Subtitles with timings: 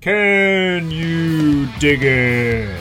[0.00, 2.78] Can you dig it?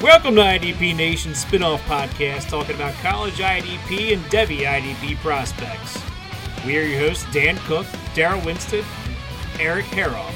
[0.00, 5.98] Welcome to IDP Nation spin-off podcast talking about college IDP and Devy IDP prospects.
[6.64, 8.84] We are your hosts, Dan Cook, Daryl Winston,
[9.54, 10.34] and Eric Haroff.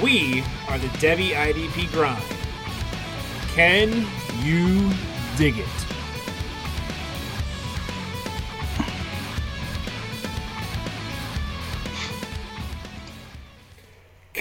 [0.00, 2.24] We are the Devy IDP grind.
[3.48, 4.06] Can
[4.42, 4.90] you
[5.36, 5.91] dig it?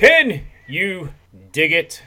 [0.01, 1.13] Can you
[1.51, 2.01] dig it?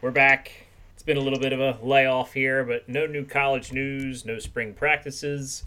[0.00, 0.66] We're back.
[0.92, 4.40] It's been a little bit of a layoff here, but no new college news, no
[4.40, 5.62] spring practices,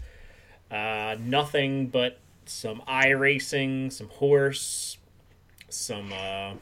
[0.70, 4.98] uh, nothing but some iRacing, some horse,
[5.70, 6.52] some uh,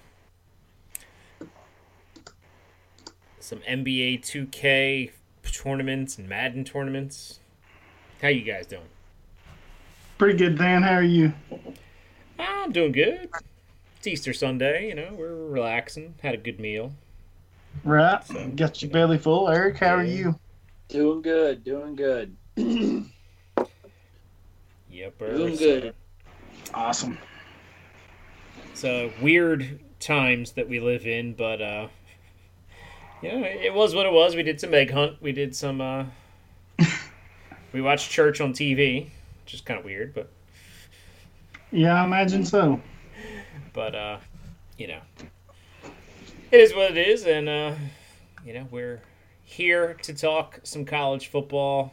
[3.40, 5.10] some NBA 2K
[5.42, 7.40] tournaments and Madden tournaments.
[8.22, 8.82] How you guys doing?
[10.18, 10.84] Pretty good, Dan.
[10.84, 11.32] How are you?
[12.38, 13.28] I'm doing good.
[14.04, 16.92] It's Easter Sunday, you know, we're relaxing, had a good meal.
[17.84, 18.20] Right.
[18.54, 19.48] Got your belly full.
[19.48, 20.38] Eric, how are you?
[20.88, 22.36] Doing good, doing good.
[24.90, 25.94] Yep, Doing good.
[26.74, 27.16] Awesome.
[28.74, 31.88] So weird times that we live in, but uh
[33.22, 34.36] yeah, it was what it was.
[34.36, 35.22] We did some egg hunt.
[35.22, 36.04] We did some uh
[37.72, 39.08] we watched church on TV,
[39.44, 40.28] which is kind of weird, but
[41.72, 42.82] Yeah, I imagine so.
[43.74, 44.18] But uh
[44.78, 45.00] you know
[46.50, 47.74] it is what it is and uh
[48.46, 49.02] you know we're
[49.42, 51.92] here to talk some college football.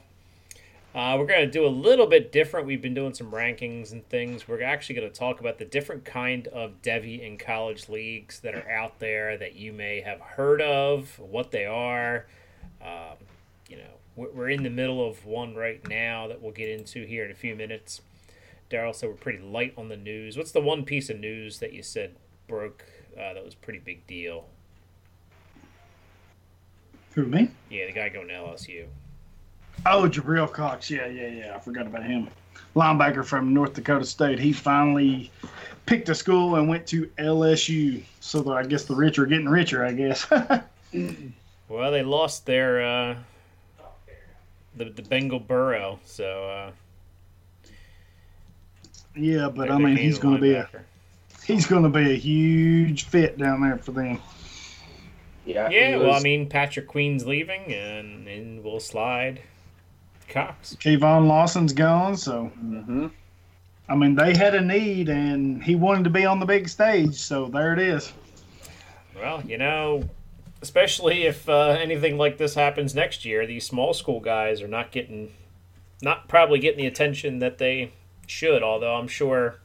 [0.94, 2.68] Uh, we're going to do a little bit different.
[2.68, 4.46] We've been doing some rankings and things.
[4.46, 8.56] We're actually going to talk about the different kind of Devy and college leagues that
[8.56, 12.26] are out there that you may have heard of what they are.
[12.82, 13.18] Um,
[13.72, 13.84] you know
[14.18, 17.36] we're in the middle of one right now that we'll get into here in a
[17.36, 18.02] few minutes
[18.72, 20.38] Daryl said we're pretty light on the news.
[20.38, 22.16] What's the one piece of news that you said
[22.48, 22.86] broke
[23.18, 24.46] uh, that was a pretty big deal?
[27.14, 27.50] Who, me?
[27.70, 28.86] Yeah, the guy going to LSU.
[29.86, 30.90] Oh, Jabril Cox.
[30.90, 31.56] Yeah, yeah, yeah.
[31.56, 32.30] I forgot about him.
[32.76, 34.40] Linebacker from North Dakota State.
[34.40, 35.30] He finally
[35.86, 38.02] picked a school and went to LSU.
[38.22, 40.26] So I guess the rich are getting richer, I guess.
[41.72, 43.16] Well, they lost their uh,
[44.76, 46.72] the the Bengal Burrow, so uh,
[49.16, 50.70] yeah, but they- I mean, he's going to be a
[51.46, 54.20] he's going to be a huge fit down there for them.
[55.46, 55.70] Yeah.
[55.70, 59.42] Yeah, well, I mean, Patrick Queen's leaving, and and we'll slide
[60.30, 60.76] Cox.
[60.80, 63.12] K'Lavon Chaisson's gone, so Mhm.
[63.90, 67.16] I mean, they had a need, and he wanted to be on the big stage,
[67.16, 68.14] so there it is.
[69.16, 70.04] Well, you know,
[70.62, 74.92] especially if uh, anything like this happens next year, these small school guys are not
[74.92, 75.32] getting,
[76.02, 77.92] not probably getting the attention that they
[78.28, 78.64] should.
[78.64, 79.56] Although I'm sure,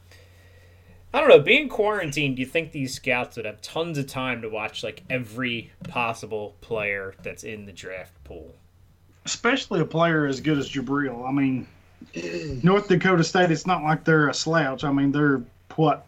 [1.13, 4.41] I don't know, being quarantined, do you think these scouts would have tons of time
[4.41, 8.55] to watch like every possible player that's in the draft pool?
[9.27, 11.27] especially a player as good as Jabril.
[11.27, 11.67] I mean,
[12.63, 13.51] North Dakota State.
[13.51, 14.85] It's not like they're a slouch.
[14.85, 15.43] I mean, they're
[15.75, 16.07] what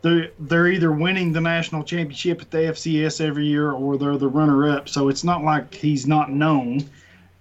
[0.00, 4.28] they're they're either winning the national championship at the FCS every year or they're the
[4.28, 4.88] runner up.
[4.88, 6.88] So it's not like he's not known.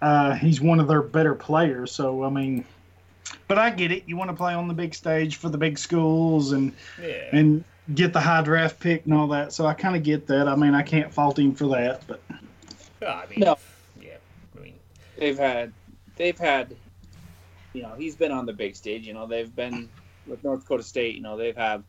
[0.02, 1.94] Uh, he's one of their better players.
[1.94, 2.66] So I mean,
[3.48, 4.04] but I get it.
[4.08, 7.30] You want to play on the big stage for the big schools and Yeah.
[7.31, 9.52] and get the high draft pick and all that.
[9.54, 10.48] So I kind of get that.
[10.48, 12.04] I mean, I can't fault him for that.
[12.08, 12.22] But
[13.06, 13.58] I mean, No.
[14.02, 14.18] yeah.
[14.58, 14.76] I mean,
[15.18, 15.74] They've had,
[16.16, 16.76] they've had,
[17.74, 19.06] you know, he's been on the big stage.
[19.06, 19.90] You know, they've been
[20.25, 21.16] with North Dakota State.
[21.16, 21.84] You know, they've had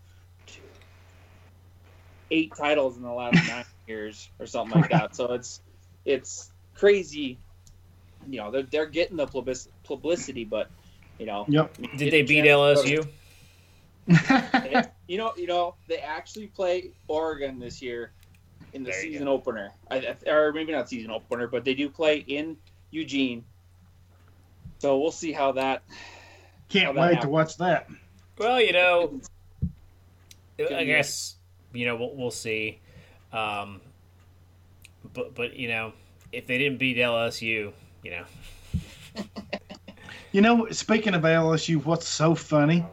[2.30, 5.14] eight titles in the last nine years or something like that.
[5.14, 5.60] So it's
[6.04, 7.38] it's crazy.
[8.28, 10.70] You know, they're they're getting the publicity, but
[11.18, 11.76] you know, yep.
[11.96, 14.88] Did they beat a chance to go to- LSU?
[15.08, 18.12] you know, you know, they actually play Oregon this year
[18.72, 21.88] in the There season opener, I, I- or maybe not season opener, but they do
[21.88, 22.56] play in
[22.90, 23.44] Eugene.
[24.78, 25.82] So we'll see how that.
[26.68, 27.88] Can't How that wait to watch that.
[28.36, 29.20] Well, you know,
[30.58, 31.36] I guess
[31.72, 32.80] you know we'll, we'll see.
[33.32, 33.80] Um,
[35.12, 35.92] but but you know
[36.32, 37.72] if they didn't beat LSU,
[38.02, 38.24] you know
[40.34, 42.84] You know, speaking of LSU, what's so funny?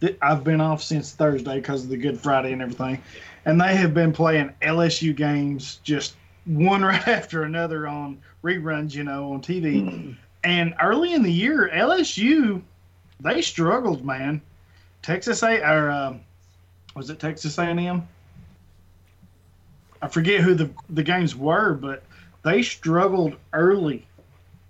[0.00, 3.02] That I've been off since Thursday because of the Good Friday and everything,
[3.44, 6.16] and they have been playing LSU games just
[6.46, 10.16] one right after another on reruns, you know, on TV.
[10.44, 12.62] and early in the year, LSU
[13.20, 14.40] they struggled, man.
[15.02, 16.20] Texas A or um,
[16.96, 18.08] was it Texas A&M?
[20.00, 22.02] I forget who the the games were, but
[22.44, 24.06] they struggled early.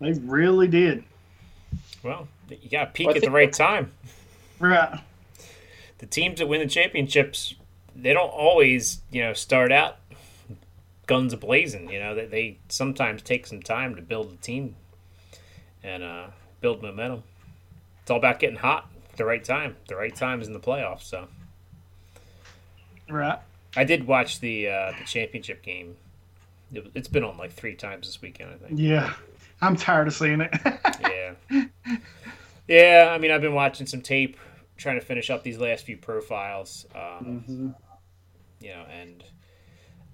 [0.01, 1.05] They really did.
[2.05, 3.91] Well you got to peak Well, at the right time.
[4.61, 5.01] Right.
[5.39, 5.45] The
[5.99, 7.55] the teams that win the championships,
[7.97, 9.97] they don't always, you know, start out
[11.07, 11.91] guns blazing.
[11.91, 14.77] You know, they, they sometimes take some time to build a team
[15.83, 16.27] and uh,
[16.61, 17.23] build momentum.
[18.03, 19.77] It's all about getting hot at the right time.
[19.89, 21.03] The right time is in the playoffs.
[21.05, 21.27] So,
[23.09, 23.39] Right.
[23.77, 25.97] I did watch the uh, the championship game.
[26.73, 28.79] It, it's been on like three times this weekend, I think.
[28.79, 29.15] Yeah.
[29.61, 30.55] I'm tired of seeing it.
[31.51, 31.65] yeah.
[32.67, 34.37] Yeah, I mean, I've been watching some tape,
[34.77, 36.87] trying to finish up these last few profiles.
[36.95, 37.69] Um, Mm-hmm.
[38.61, 39.25] You know, and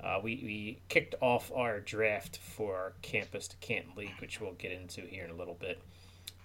[0.03, 4.55] uh, we we kicked off our draft for our campus to Canton League, which we'll
[4.55, 5.81] get into here in a little bit.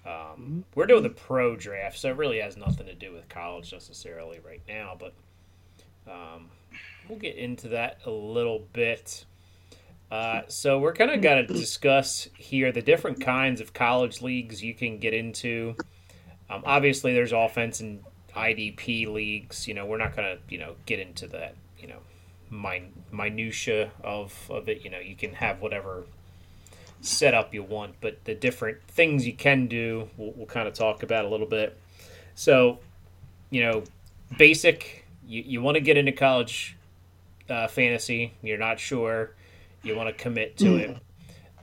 [0.05, 3.73] Um, we're doing the pro draft, so it really has nothing to do with college
[3.73, 5.13] necessarily right now, but
[6.07, 6.49] um,
[7.09, 9.25] we'll get into that a little bit.
[10.11, 14.63] Uh, so we're kind of going to discuss here the different kinds of college leagues
[14.63, 15.75] you can get into.
[16.49, 18.03] Um, obviously, there's offense and
[18.35, 19.67] IDP leagues.
[19.67, 21.99] You know, we're not going to you know get into that you know
[22.49, 24.83] min- minutia of of it.
[24.83, 26.05] You know, you can have whatever
[27.01, 31.03] setup you want, but the different things you can do, we'll, we'll kind of talk
[31.03, 31.77] about a little bit.
[32.35, 32.79] So,
[33.49, 33.83] you know,
[34.37, 35.05] basic.
[35.27, 36.75] You, you want to get into college
[37.49, 38.33] uh, fantasy.
[38.41, 39.31] You're not sure.
[39.85, 40.97] You want to commit to it.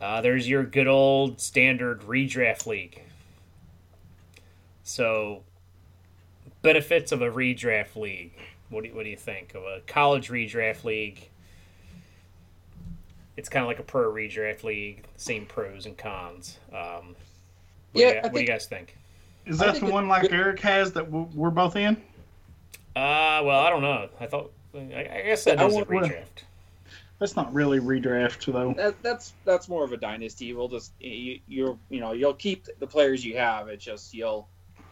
[0.01, 3.03] Uh, there's your good old standard redraft league.
[4.85, 5.43] So,
[6.63, 8.33] benefits of a redraft league.
[8.71, 11.29] What do you, what do you think of a college redraft league?
[13.37, 16.59] It's kind of like a pro redraft league, same pros and cons.
[16.73, 17.15] Um,
[17.93, 18.97] what, Yeah, do, you, I what do you guys think?
[19.47, 21.97] Is that think the one like Eric has that we're both in?
[22.95, 24.09] Uh, well, I don't know.
[24.21, 26.45] I thought, I, I guess that I is a want- redraft.
[27.23, 28.75] That's not really redraft though.
[28.75, 30.53] That, that's that's more of a dynasty.
[30.55, 33.69] We'll just you you're, you know you'll keep the players you have.
[33.69, 34.49] It's just you'll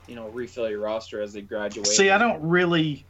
[0.06, 1.88] you know refill your roster as they graduate.
[1.88, 3.04] See, I don't really,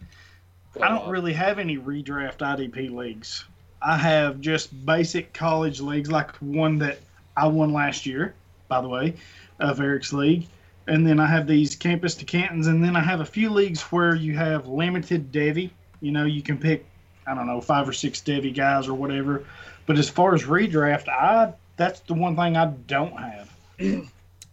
[0.81, 1.11] I don't up.
[1.11, 3.45] really have any redraft IDP leagues.
[3.83, 7.01] I have just basic college leagues, like one that
[7.37, 8.33] I won last year,
[8.69, 9.17] by the way,
[9.59, 10.47] of Eric's league.
[10.87, 13.83] And then I have these campus to Cantons, and then I have a few leagues
[13.83, 15.69] where you have limited Devy.
[16.01, 16.87] You know, you can pick,
[17.31, 19.45] I don't know, five or six Devy guys or whatever.
[19.87, 23.51] But as far as redraft, I that's the one thing I don't have.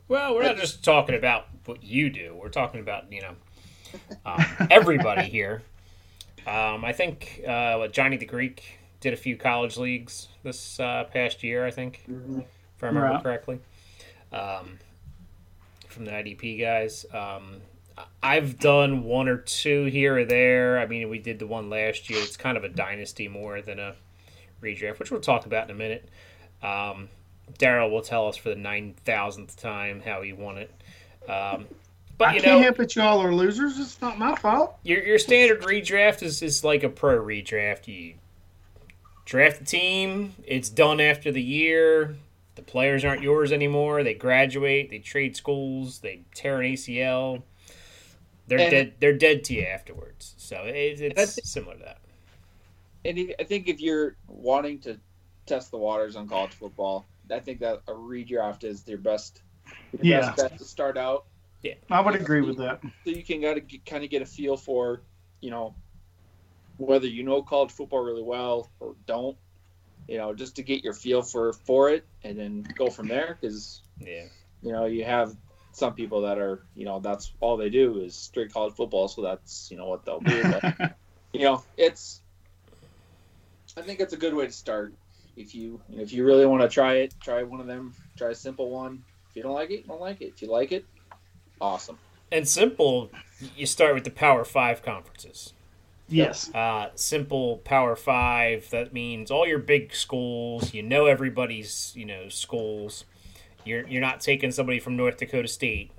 [0.09, 2.33] Well, we're not just talking about what you do.
[2.41, 3.35] We're talking about you know
[4.25, 5.63] um, everybody here.
[6.47, 11.03] Um, I think uh, what Johnny the Greek did a few college leagues this uh,
[11.11, 11.65] past year.
[11.65, 12.39] I think, Mhm.
[12.77, 13.21] if I remember Right.
[13.21, 13.59] correctly,
[14.31, 14.79] um,
[15.89, 17.05] from the IDP guys.
[18.21, 20.79] I've done one or two here or there.
[20.79, 22.19] I mean, we did the one last year.
[22.21, 23.95] It's kind of a dynasty more than a
[24.61, 26.09] redraft, which we'll talk about in a minute.
[26.61, 27.09] Um,
[27.59, 30.71] Daryl will tell us for the nine thousandth time how he won it.
[31.29, 31.65] Um,
[32.17, 33.79] but I you can't know, help it, y'all are losers.
[33.79, 34.75] It's not my fault.
[34.83, 37.87] your your standard redraft is, is like a pro redraft.
[37.87, 38.15] You
[39.25, 42.15] draft the team, it's done after the year.
[42.55, 44.03] The players aren't yours anymore.
[44.03, 47.43] They graduate, they trade schools, they tear an ACL.
[48.47, 48.93] They're And- dead.
[48.99, 50.33] They're dead to you afterwards.
[50.37, 52.01] So it, it's think- similar to that.
[53.05, 54.99] And I think if you're wanting to
[55.45, 59.41] test the waters on college football, I think that a redraft is your best,
[60.01, 60.19] your Yeah.
[60.21, 61.25] best bet to start out.
[61.63, 62.81] Yeah, I would agree with that.
[62.83, 65.01] So you can gotta get, kind of get a feel for,
[65.41, 65.73] you know,
[66.77, 69.37] whether you know college football really well or don't.
[70.07, 73.37] You know, just to get your feel for for it, and then go from there.
[73.41, 74.27] Because Yeah.
[74.61, 75.35] you know you have
[75.77, 79.07] some people that are, you know, that's all they do is straight college football.
[79.07, 80.41] So that's you know what they'll do.
[80.41, 80.97] But
[81.33, 82.21] you know, it's.
[83.77, 84.93] I think it's a good way to start.
[85.35, 87.93] If you if you really want to try it, try one of them.
[88.17, 89.03] Try a simple one.
[89.29, 90.29] If you don't like it, don't like it.
[90.29, 90.83] If you like it,
[91.61, 91.99] awesome.
[92.31, 93.11] And simple,
[93.55, 95.53] you start with the Power Five conferences.
[96.07, 96.53] yes.
[96.55, 98.71] Uh, simple Power Five.
[98.71, 100.73] That means all your big schools.
[100.73, 103.05] You know everybody's you know schools.
[103.67, 105.91] You're you're not taking somebody from North Dakota State,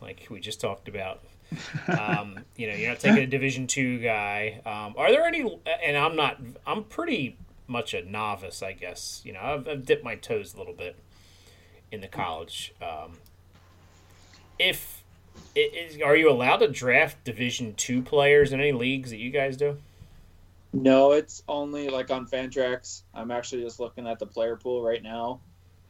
[0.00, 1.22] like we just talked about.
[1.88, 4.60] Um, you know, you're not taking a Division two guy.
[4.66, 5.60] Um, are there any?
[5.84, 6.40] And I'm not.
[6.66, 9.22] I'm pretty much a novice, I guess.
[9.24, 10.96] You know, I've, I've dipped my toes a little bit
[11.90, 12.74] in the college.
[12.82, 13.18] Um,
[14.58, 15.02] if
[15.56, 19.30] i- is, are you allowed to draft Division two players in any leagues that you
[19.30, 19.78] guys do?
[20.72, 23.02] No, it's only like on Fantrax.
[23.14, 25.40] I'm actually just looking at the player pool right now,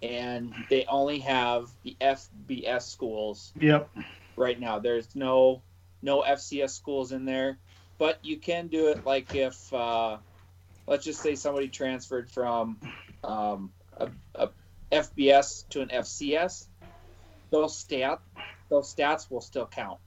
[0.02, 3.90] and they only have the FBS schools Yep.
[4.36, 4.78] right now.
[4.78, 5.62] There's no
[6.02, 7.58] no FCS schools in there,
[7.98, 10.18] but you can do it like if uh,
[10.86, 12.78] let's just say somebody transferred from
[13.24, 14.50] um, a, a
[14.92, 16.66] FBS to an FCS.
[17.50, 18.20] Those stat
[18.68, 19.98] those stats will still count.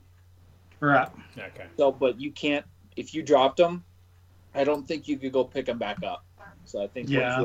[0.80, 1.08] Right.
[1.38, 1.66] Okay.
[1.78, 2.66] So, but you can't
[2.96, 3.84] if you dropped them,
[4.54, 6.24] I don't think you could go pick them back up.
[6.66, 7.44] So I think Yeah,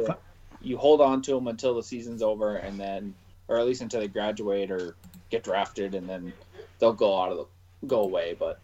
[0.64, 3.14] you, I th- you hold on to them until the season's over, and then,
[3.48, 4.96] or at least until they graduate or
[5.30, 6.32] get drafted, and then
[6.78, 8.36] they'll go out of the go away.
[8.38, 8.60] But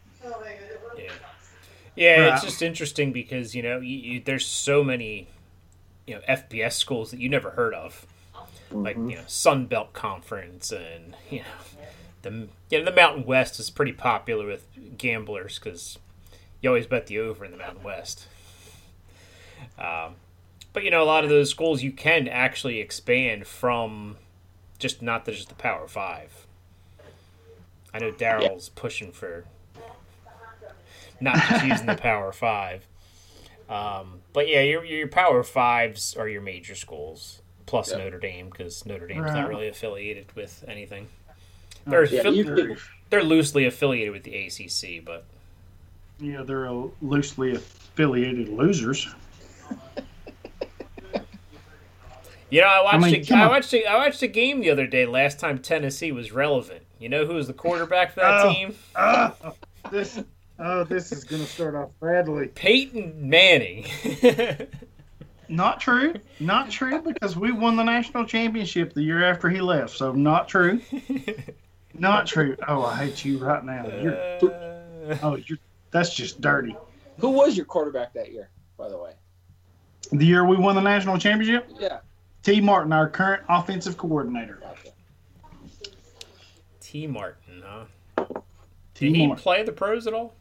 [0.97, 1.11] Yeah,
[1.97, 2.35] yeah.
[2.35, 5.29] It's just interesting because you know you, you, there's so many
[6.07, 8.07] you know FBS schools that you never heard of,
[8.71, 9.11] like Mm-hmm.
[9.11, 11.45] you know Sun Belt Conference and you know
[12.23, 14.67] the you know the Mountain West is pretty popular with
[14.99, 15.99] gamblers because
[16.63, 18.27] you always bet the over in the Mountain West.
[19.79, 20.15] Um,
[20.73, 24.17] but you know a lot of those schools you can actually expand from
[24.79, 26.47] just not the, just the Power Five.
[27.93, 29.45] I know Daryl's pushing for
[31.21, 32.87] not just using the Power Five.
[33.69, 37.99] Um, but yeah, your your Power Fives are your major schools plus Yeah.
[37.99, 39.35] Notre Dame because Notre Dame's Right.
[39.35, 41.09] not really affiliated with anything.
[41.87, 42.79] They're yeah, affi- you could,
[43.11, 45.25] they're loosely affiliated with the ACC, but
[46.19, 49.09] yeah, they're a loosely affiliated losers.
[52.51, 53.51] You know, I watched mean, a, come I on.
[53.51, 55.07] watched a, I watched a game the other day.
[55.07, 56.83] Last time Tennessee was relevant.
[56.99, 58.53] You know who was the quarterback for that Oh.
[58.53, 58.75] team?
[58.95, 59.35] Ah,
[59.91, 60.21] this,
[60.59, 62.49] oh, this is going to start off badly.
[62.49, 63.87] Peyton Manning.
[65.49, 66.15] Not true.
[66.39, 69.97] Not true because we won the national championship the year after he left.
[69.97, 70.81] So not true.
[71.93, 72.57] Not true.
[72.69, 73.85] Oh, I hate you right now.
[74.01, 75.59] You're, Uh, oh, you're.
[75.91, 76.77] That's just dirty.
[77.19, 79.15] who was your quarterback that year, by the way?
[80.13, 81.99] The year we won the national championship, Yeah.
[82.43, 84.63] Tee Martin, our current offensive coordinator.
[86.81, 87.85] Tee Martin, huh?
[88.95, 89.07] T.
[89.09, 89.43] Did he Martin.
[89.43, 90.35] play the pros at all?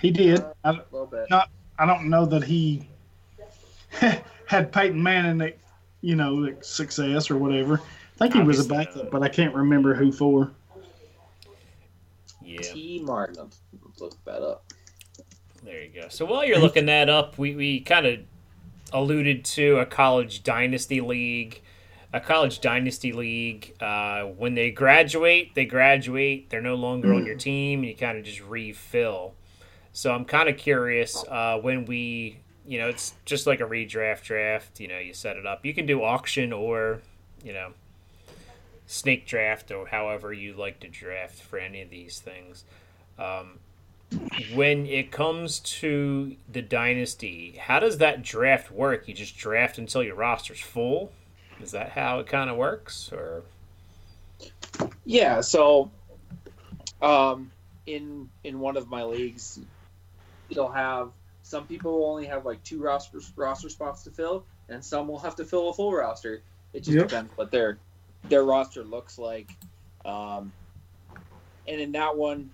[0.00, 0.40] He did.
[0.40, 1.26] Uh, I, A little bit.
[1.30, 1.42] No.
[1.78, 2.86] I don't know that he
[4.46, 5.52] had Peyton Manning,
[6.00, 7.80] you know, like, success or whatever.
[8.20, 9.10] I think he was a backup, not.
[9.10, 10.50] but I can't remember who for.
[12.44, 12.60] Yeah.
[12.60, 13.50] Tee Martin.
[13.98, 14.64] Look that up.
[15.64, 16.08] There you go.
[16.08, 18.20] So while you're looking that up, we, we kind of
[18.92, 21.62] alluded to a college dynasty league.
[22.12, 23.74] A college dynasty league.
[23.80, 26.50] Uh, when they graduate, they graduate.
[26.50, 29.34] They're no longer on your team, and you kind of just refill.
[29.92, 34.24] So I'm kind of curious uh, when we, you know, it's just like a redraft
[34.24, 34.78] draft.
[34.78, 35.64] You know, you set it up.
[35.64, 37.00] You can do auction or,
[37.42, 37.72] you know,
[38.86, 42.64] snake draft or however you like to draft for any of these things.
[43.18, 43.58] Um,
[44.36, 49.08] when it comes to the dynasty, how does that draft work?
[49.08, 51.12] You just draft until your roster's full.
[51.60, 53.44] Is that how it kind of works, or
[55.04, 55.92] Yeah, so
[57.02, 57.52] um,
[57.86, 59.60] in in one of my leagues,
[60.48, 64.84] you'll have some people will only have like two roster roster spots to fill, and
[64.84, 66.44] some will have to fill a full roster.
[66.72, 67.00] It just Yep.
[67.00, 67.80] depends what their
[68.30, 69.50] their roster looks like.
[70.04, 70.54] Um,
[71.66, 72.50] and in that one,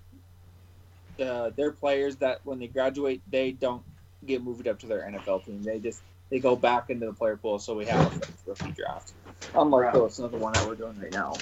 [1.18, 3.82] the their players that when they graduate, they don't
[4.25, 5.62] get moved up to their NFL team.
[5.62, 7.58] They just they go back into the player pool.
[7.58, 9.12] So we have a rookie draft.
[9.54, 9.94] Unlike Right.
[9.94, 11.34] those, another one that we're doing right now.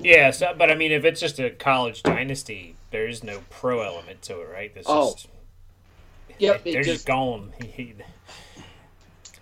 [0.00, 0.30] yeah?
[0.30, 4.40] So, but I mean, if it's just a college dynasty, there's no pro element to
[4.40, 4.72] it, right?
[4.74, 5.12] It's Oh.
[5.12, 5.28] just,
[6.38, 7.52] Yep, they're just, just gone.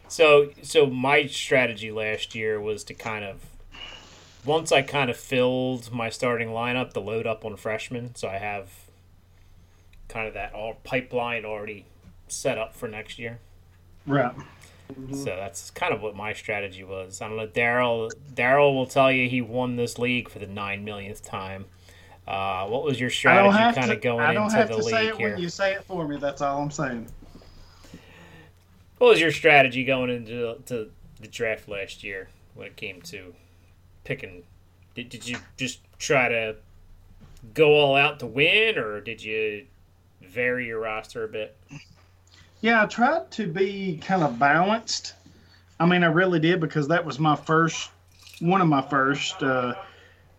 [0.08, 3.40] so, so my strategy last year was to kind of
[4.44, 8.36] once I kind of filled my starting lineup to load up on freshmen, so I
[8.38, 8.83] have
[10.14, 11.84] kind of that all pipeline already
[12.28, 13.40] set up for next year.
[14.06, 14.32] Right.
[15.12, 17.20] So that's kind of what my strategy was.
[17.20, 17.46] I don't know.
[17.48, 21.64] Daryl Daryl will tell you he won this league for the nine millionth time.
[22.28, 23.96] Uh, what was your strategy kind to.
[23.96, 25.30] of going I don't into have the to say league it here?
[25.32, 26.16] when you say it for me.
[26.16, 27.08] That's all I'm saying.
[28.98, 30.90] What was your strategy going into to
[31.20, 33.34] the draft last year when it came to
[34.04, 34.44] picking?
[34.94, 36.56] Did, did you just try to
[37.52, 39.66] go all out to win, or did you
[40.34, 41.56] vary your roster a bit?
[42.60, 45.14] Yeah, I tried to be kind of balanced.
[45.78, 47.90] I mean, I really did because that was my first,
[48.40, 49.74] one of my first uh,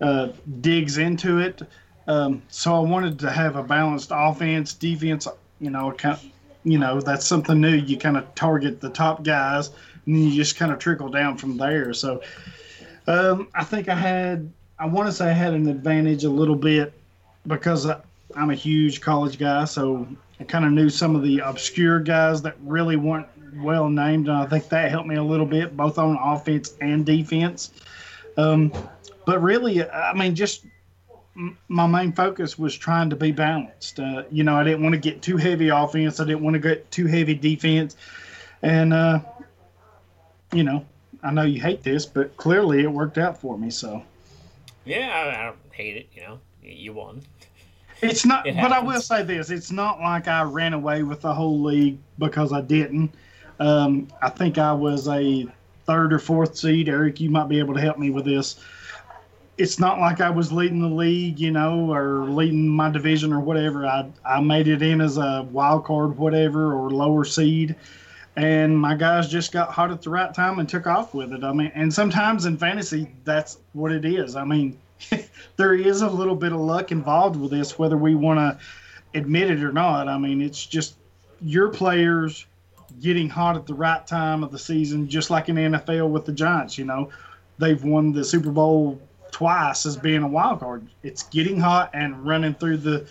[0.02, 0.30] uh,
[0.62, 1.62] digs into it.
[2.08, 5.28] Um, so I wanted to have a balanced offense, defense.
[5.60, 6.20] You know, kind,
[6.64, 7.76] you know, that's something new.
[7.76, 9.70] You kind of target the top guys,
[10.06, 11.94] and you just kind of trickle down from there.
[11.94, 12.22] So
[13.08, 16.56] um, I think I had, I want to say I had an advantage a little
[16.56, 16.94] bit
[17.48, 17.88] because
[18.34, 20.08] I'm a huge college guy, so
[20.40, 24.38] I kind of knew some of the obscure guys that really weren't well named, and
[24.38, 27.72] I think that helped me a little bit, both on offense and defense.
[28.38, 28.72] Um,
[29.26, 30.66] but really, I mean, just
[31.68, 34.00] my main focus was trying to be balanced.
[34.00, 36.20] Uh, you know, I didn't want to get too heavy offense.
[36.20, 37.96] I didn't want to get too heavy defense,
[38.62, 39.20] and uh,
[40.54, 40.86] you know,
[41.24, 43.70] I know you hate this, but clearly it worked out for me.
[43.70, 44.04] So.
[44.86, 46.10] Yeah, I, I don't hate it.
[46.14, 47.24] You know, you won.
[48.02, 51.22] It's not, It but I will say this: it's not like I ran away with
[51.22, 53.14] the whole league because I didn't.
[53.60, 55.48] Um, I think I was a
[55.86, 56.90] third or fourth seed.
[56.90, 58.60] Eric, you might be able to help me with this.
[59.58, 63.40] It's not like I was leading the league, you know, or leading my division or
[63.40, 63.86] whatever.
[63.86, 67.76] I I made it in as a wild card, whatever, or lower seed,
[68.36, 71.44] and my guys just got hot at the right time and took off with it.
[71.46, 74.36] I mean, and sometimes in fantasy, that's what it is.
[74.36, 74.78] I mean,
[75.58, 79.50] there is a little bit of luck involved with this, whether we want to admit
[79.50, 80.08] it or not.
[80.08, 80.96] I mean, it's just
[81.42, 82.46] your players
[83.02, 86.26] getting hot at the right time of the season, just like in the NFL with
[86.26, 86.78] the Giants.
[86.78, 87.10] You know,
[87.58, 89.00] they've won the Super Bowl
[89.32, 90.88] twice as being a wild card.
[91.04, 93.08] It's getting hot and running through the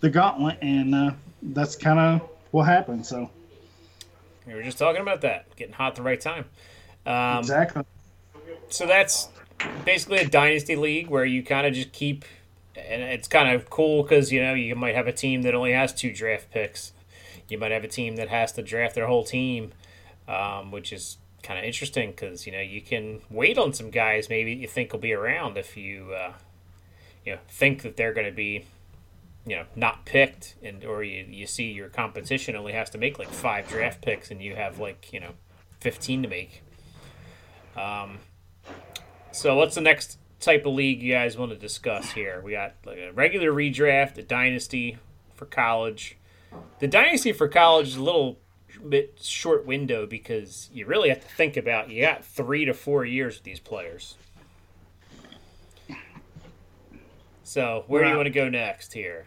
[0.00, 1.10] the gauntlet, and uh,
[1.42, 3.06] that's kind of what happened.
[3.06, 3.30] So
[4.46, 6.44] We were just talking about that, getting hot at the right time.
[7.06, 7.82] Um, exactly.
[8.68, 9.28] so that's
[9.84, 12.24] basically a dynasty league where you kind of just keep,
[12.76, 15.72] and it's kind of cool because you know you might have a team that only
[15.72, 16.92] has two draft picks.
[17.48, 19.72] You might have a team that has to draft their whole team,
[20.26, 24.30] um, which is kind of interesting because you know you can wait on some guys
[24.30, 26.32] maybe you think will be around if you uh,
[27.24, 28.64] you know think that they're going to be
[29.46, 33.18] you know not picked and or you, you see your competition only has to make
[33.18, 35.32] like five draft picks and you have like you know
[35.80, 36.62] 15 to make
[37.76, 38.18] um,
[39.34, 42.74] so what's the next type of league you guys want to discuss here we got
[42.84, 44.96] like a regular redraft a dynasty
[45.34, 46.16] for college
[46.78, 48.38] the dynasty for college is a little
[48.88, 53.04] bit short window because you really have to think about you got three to four
[53.04, 54.16] years with these players
[57.42, 59.26] so where do you want to go next here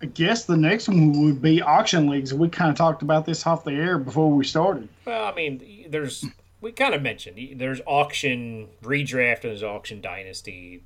[0.00, 2.34] I guess the next one would be auction leagues.
[2.34, 4.88] We kind of talked about this off the air before we started.
[5.04, 6.24] Well, I mean, there's
[6.62, 10.82] we kind of mentioned there's auction redraft and there's auction dynasty.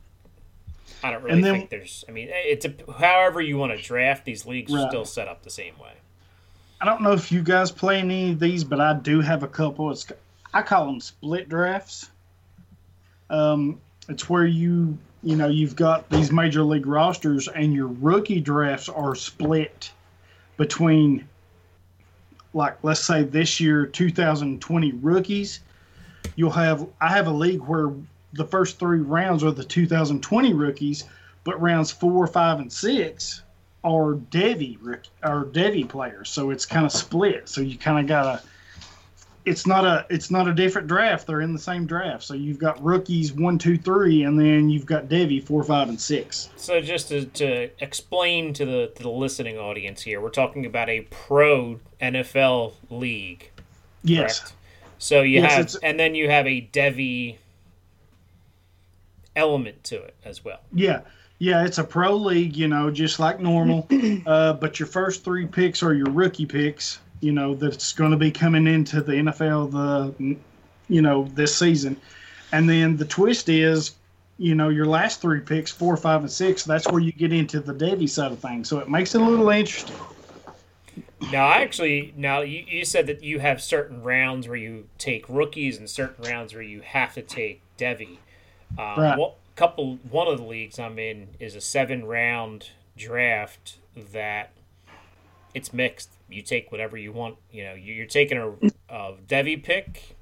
[1.04, 2.04] I don't really then- think there's.
[2.08, 5.42] I mean, it's a, however you want to draft these leagues are still set up
[5.44, 5.92] the same way.
[6.80, 9.48] I don't know if you guys play any of these, but I do have a
[9.48, 9.90] couple.
[9.90, 10.06] It's
[10.52, 12.10] I call them split drafts.
[13.28, 18.40] Um, it's where you you know you've got these major league rosters, and your rookie
[18.40, 19.90] drafts are split
[20.56, 21.28] between,
[22.54, 25.60] like let's say this year 2020 rookies.
[26.36, 27.92] You'll have I have a league where
[28.32, 31.04] the first three rounds are the 2020 rookies,
[31.44, 33.42] but rounds four, five, and six
[33.86, 34.78] are Devy
[35.22, 37.48] or Devy players, so it's kind of split.
[37.48, 38.42] So you kind of gotta.
[39.44, 41.28] It's not a it's not a different draft.
[41.28, 42.24] They're in the same draft.
[42.24, 46.00] So you've got rookies one, two, three, and then you've got Devy four, five, and
[46.00, 46.50] six.
[46.56, 50.88] So just to, to explain to the to the listening audience here, we're talking about
[50.88, 53.50] a pro NFL league.
[54.02, 54.55] Yes, Correct.
[54.98, 57.36] So you Yes, have, and then you have a Devy
[59.34, 60.60] element to it as well.
[60.72, 61.00] yeah,
[61.38, 61.64] yeah.
[61.64, 63.86] It's a pro league, you know, just like normal.
[64.26, 67.00] uh, but your first three picks are your rookie picks.
[67.20, 69.70] You know that's going to be coming into the NFL
[70.18, 70.36] the
[70.88, 71.96] you know this season,
[72.52, 73.92] and then the twist is
[74.38, 77.60] you know, your last three picks, four, five, and six, that's where you get into
[77.60, 78.68] the Devy side of things.
[78.68, 79.96] So it makes it a little interesting.
[81.32, 85.28] Now, I actually, now you, you said that you have certain rounds where you take
[85.28, 88.18] rookies and certain rounds where you have to take Devy.
[88.78, 89.18] Um, Right.
[89.18, 93.78] what, couple, one of the leagues I'm in is a seven round draft
[94.12, 94.52] that
[95.54, 96.10] it's mixed.
[96.28, 97.36] You take whatever you want.
[97.50, 98.50] You know, you- you're taking a,
[98.94, 100.16] a Devy pick.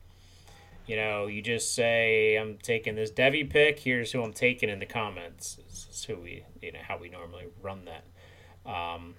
[0.87, 3.81] You know, you just say, "I'm taking this Devy pick.
[3.81, 7.09] Here's who I'm taking in the comments." This is who we, you know, how we
[7.09, 8.05] normally run that.
[8.71, 9.15] Um,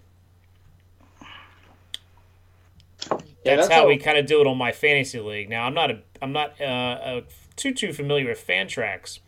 [3.12, 3.18] Yeah,
[3.56, 5.50] that's, that's how, how- we kind of do it on my fantasy league.
[5.50, 7.22] Now, I'm not a, I'm not uh, uh,
[7.56, 9.20] too too familiar with Fantrax.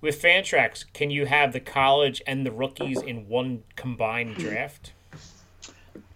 [0.00, 4.92] With Fantrax, can you have the college and the rookies in one combined draft?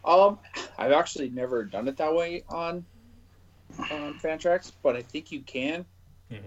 [0.04, 0.38] Um,
[0.78, 2.84] I've actually never done it that way on
[3.90, 5.84] on Fantrax, but I think you can.
[6.30, 6.40] Mhm.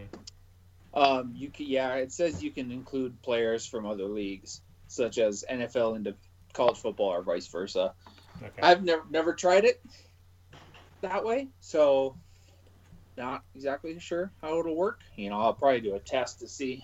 [0.93, 5.43] Um, you can, yeah, it says you can include players from other leagues, such as
[5.49, 6.15] NFL into
[6.53, 7.93] college football or vice versa.
[8.41, 8.61] Okay.
[8.61, 9.81] I've never never tried it
[11.05, 12.15] that way, so
[13.17, 14.99] not exactly sure how it'll work.
[15.15, 16.83] You know, I'll probably do a test to see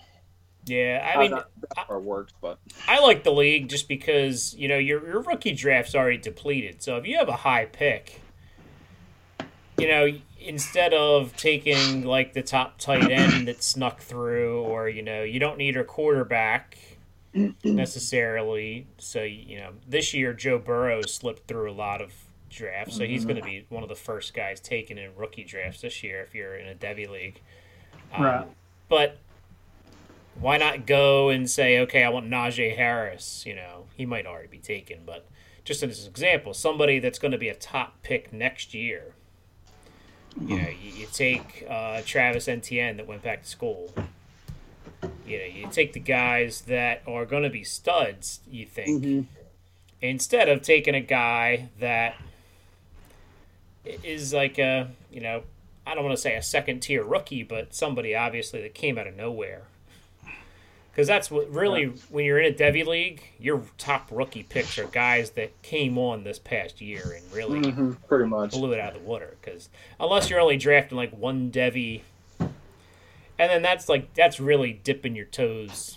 [0.64, 4.78] yeah, I mean, that, that works, but I like the league just because you know
[4.78, 6.82] your your rookie draft's already depleted.
[6.82, 8.20] So if you have a high pick,
[9.76, 10.08] you know
[10.40, 15.40] instead of taking like the top tight end that snuck through, or you know you
[15.40, 16.78] don't need a quarterback
[17.64, 18.86] necessarily.
[18.98, 22.12] So you know this year Joe Burrow slipped through a lot of
[22.52, 25.80] drafts, so he's going to be one of the first guys taken in rookie drafts
[25.80, 27.40] this year if you're in a Devy league.
[28.14, 28.46] Um, Right.
[28.88, 29.18] But
[30.38, 33.44] why not go and say, okay, I want Najee Harris?
[33.46, 35.26] You know, he might already be taken, but
[35.64, 39.14] just as an example, somebody that's going to be a top pick next year.
[40.40, 43.94] You know, you, you take uh, Travis Etienne that went back to school.
[45.26, 48.40] You know, you take the guys that are going to be studs.
[48.50, 49.20] You think Mm-hmm.
[50.00, 52.16] instead of taking a guy that
[53.84, 55.42] is like a you know
[55.86, 59.06] I don't want to say a second tier rookie, but somebody obviously that came out
[59.06, 59.62] of nowhere.
[60.90, 64.84] Because that's what really when you're in a Devy league, your top rookie picks are
[64.84, 67.92] guys that came on this past year and really Mm-hmm.
[68.06, 68.50] Pretty much.
[68.50, 69.36] blew it out of the water.
[69.40, 72.02] Because unless you're only drafting like one Devy,
[72.38, 72.50] and
[73.38, 75.96] then that's like that's really dipping your toes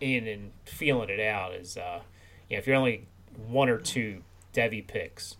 [0.00, 1.54] in and feeling it out.
[1.54, 2.00] Is uh,
[2.48, 3.06] you know if you're only
[3.46, 4.22] one or two
[4.54, 5.36] Devy picks.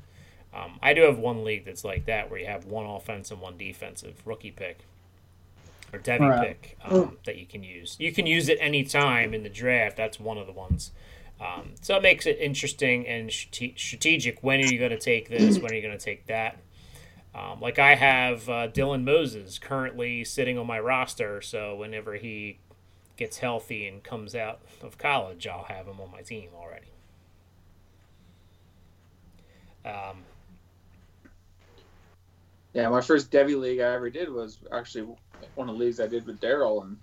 [0.55, 3.43] Um, I do have one league that's like that where you have one offensive, and
[3.43, 4.81] one defensive rookie pick
[5.93, 6.49] or Devy Right.
[6.49, 7.97] pick um, that you can use.
[7.99, 9.97] You can use it any time in the draft.
[9.97, 10.91] That's one of the ones.
[11.41, 14.43] Um, so it makes it interesting and strate- strategic.
[14.43, 15.59] When are you going to take this?
[15.59, 16.59] When are you going to take that?
[17.35, 22.59] Um, like I have uh, Dylan Moses currently sitting on my roster, so whenever he
[23.17, 26.87] gets healthy and comes out of college, I'll have him on my team already.
[29.85, 30.19] Um,
[32.75, 35.15] Yeah, my first Devy league I ever did was actually
[35.55, 36.97] one of the leagues I did with Daryl, and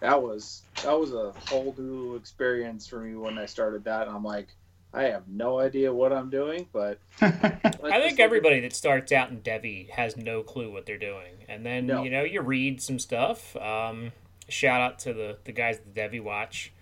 [0.00, 4.06] that was that was a whole new experience for me when I started that.
[4.06, 4.48] And I'm like,
[4.94, 9.40] I have no idea what I'm doing, but I think everybody that starts out in
[9.40, 12.02] Devy has no clue what they're doing, and then No.
[12.02, 13.54] you know you read some stuff.
[13.56, 14.12] Um,
[14.48, 16.72] shout out to the the guys at the Devy Watch.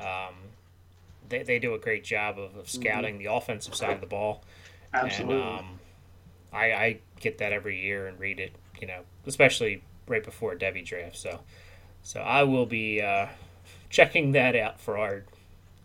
[0.00, 0.34] Um,
[1.28, 4.42] they they do a great job of, of scouting the offensive side of the ball.
[4.94, 5.40] Absolutely.
[5.42, 5.75] And, um,
[6.56, 10.84] I, I get that every year and read it, you know, especially right before Devy
[10.84, 11.16] draft.
[11.16, 11.40] So,
[12.02, 13.26] so I will be uh,
[13.90, 15.24] checking that out for our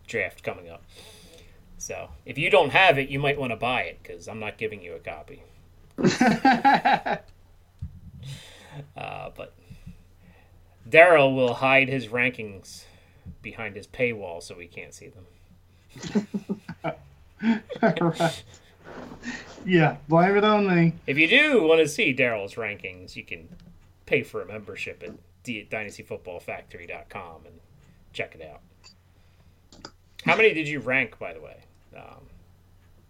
[0.06, 0.82] draft coming up.
[1.78, 4.56] So, if you don't have it, you might want to buy it because I'm not
[4.56, 5.42] giving you a copy.
[8.96, 9.52] Uh, but
[10.88, 12.84] Daryl will hide his rankings
[13.42, 16.26] behind his paywall so we can't see them.
[17.82, 18.44] Right.
[19.64, 20.92] Yeah, blame it on me.
[21.06, 23.48] If you do want to see Daryl's rankings, you can
[24.06, 25.12] pay for a membership at
[25.44, 27.54] D- DynastyFootballFactory.com and
[28.12, 28.60] check it out.
[30.24, 31.56] How many did you rank, by the way?
[31.96, 32.20] Um,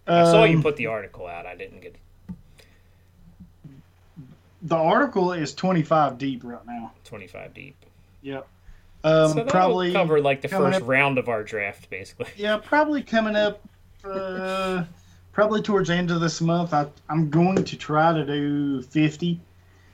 [0.06, 1.46] I saw you Um, put the article out.
[1.46, 1.96] I didn't get
[4.64, 6.92] the article is 25 deep right now.
[7.04, 7.74] 25 deep.
[8.22, 8.46] Yep.
[9.04, 12.26] Um, so probably cover like the first up- round of our draft, basically.
[12.36, 13.60] Yeah, probably coming up.
[14.04, 14.84] Uh,
[15.32, 16.72] probably towards the end of this month.
[16.74, 19.40] I, I'm going to try to do 50,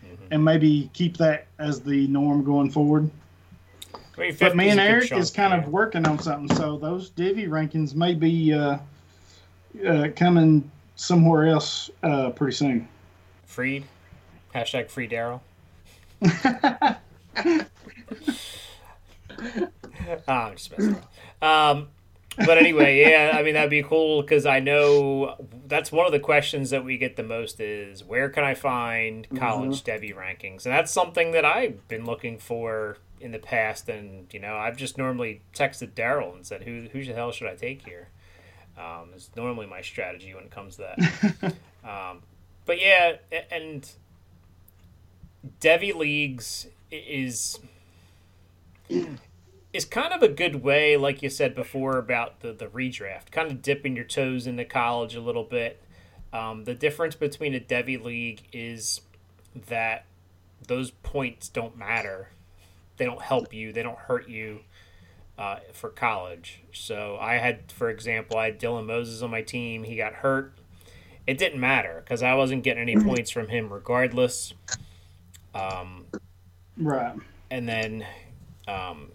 [0.05, 0.17] Mhm.
[0.31, 3.11] and maybe keep that as the norm going forward.
[4.17, 5.61] I mean, But me and Eric chunk, is kind yeah.
[5.63, 8.79] of working on something, so those Devy rankings may be uh,
[9.87, 12.89] uh, coming somewhere else uh, pretty soon.
[13.47, 13.85] freed.
[14.55, 15.41] Hashtag free Daryl.
[20.27, 20.97] Ah, I'm just messing
[21.43, 21.79] around.
[21.81, 21.89] Um,
[22.45, 26.21] but anyway, yeah, I mean that'd be cool because I know that's one of the
[26.21, 30.75] questions that we get the most is where can I find college Devy rankings, and
[30.75, 34.99] that's something that I've been looking for in the past, and you know I've just
[34.99, 38.09] normally texted Daryl and said who who the hell should I take here.
[38.79, 41.55] Um, it's normally my strategy when it comes to that.
[41.85, 42.23] um,
[42.65, 43.17] but yeah,
[43.51, 43.91] and
[45.61, 47.59] Devy leagues is
[49.79, 53.49] is kind of a good way, like you said before about the the redraft, kind
[53.51, 55.81] of dipping your toes into college a little bit.
[56.33, 59.03] Um, the difference between a Devy league is
[59.69, 60.05] that
[60.67, 62.31] those points don't matter.
[62.97, 63.73] They don't help you.
[63.73, 64.61] They don't hurt you
[65.39, 66.63] uh, for college.
[66.73, 69.85] So I had, for example, I had Dylan Moses on my team.
[69.85, 70.53] He got hurt.
[71.25, 74.55] It didn't matter because I wasn't getting any points from him regardless.
[75.55, 76.07] Um,
[76.77, 77.15] Right.
[77.51, 78.05] and then
[78.67, 79.13] um,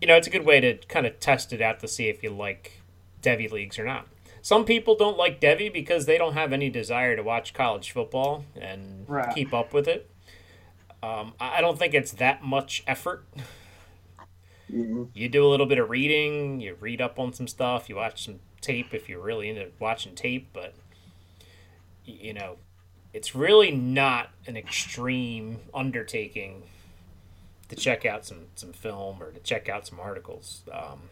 [0.00, 2.22] you know it's a good way to kind of test it out to see if
[2.22, 2.80] you like
[3.22, 4.06] Devy leagues or not.
[4.40, 8.44] Some people don't like Devy because they don't have any desire to watch college football
[8.58, 9.34] and Right.
[9.34, 10.08] keep up with it.
[11.02, 13.24] Um, I don't think it's that much effort.
[14.72, 15.08] Mhm.
[15.14, 18.24] You do a little bit of reading, you read up on some stuff, you watch
[18.24, 20.74] some tape if you're really into watching tape, but
[22.04, 22.56] you know,
[23.12, 26.62] it's really not an extreme undertaking
[27.68, 30.62] to check out some some film or to check out some articles.
[30.72, 31.10] Um,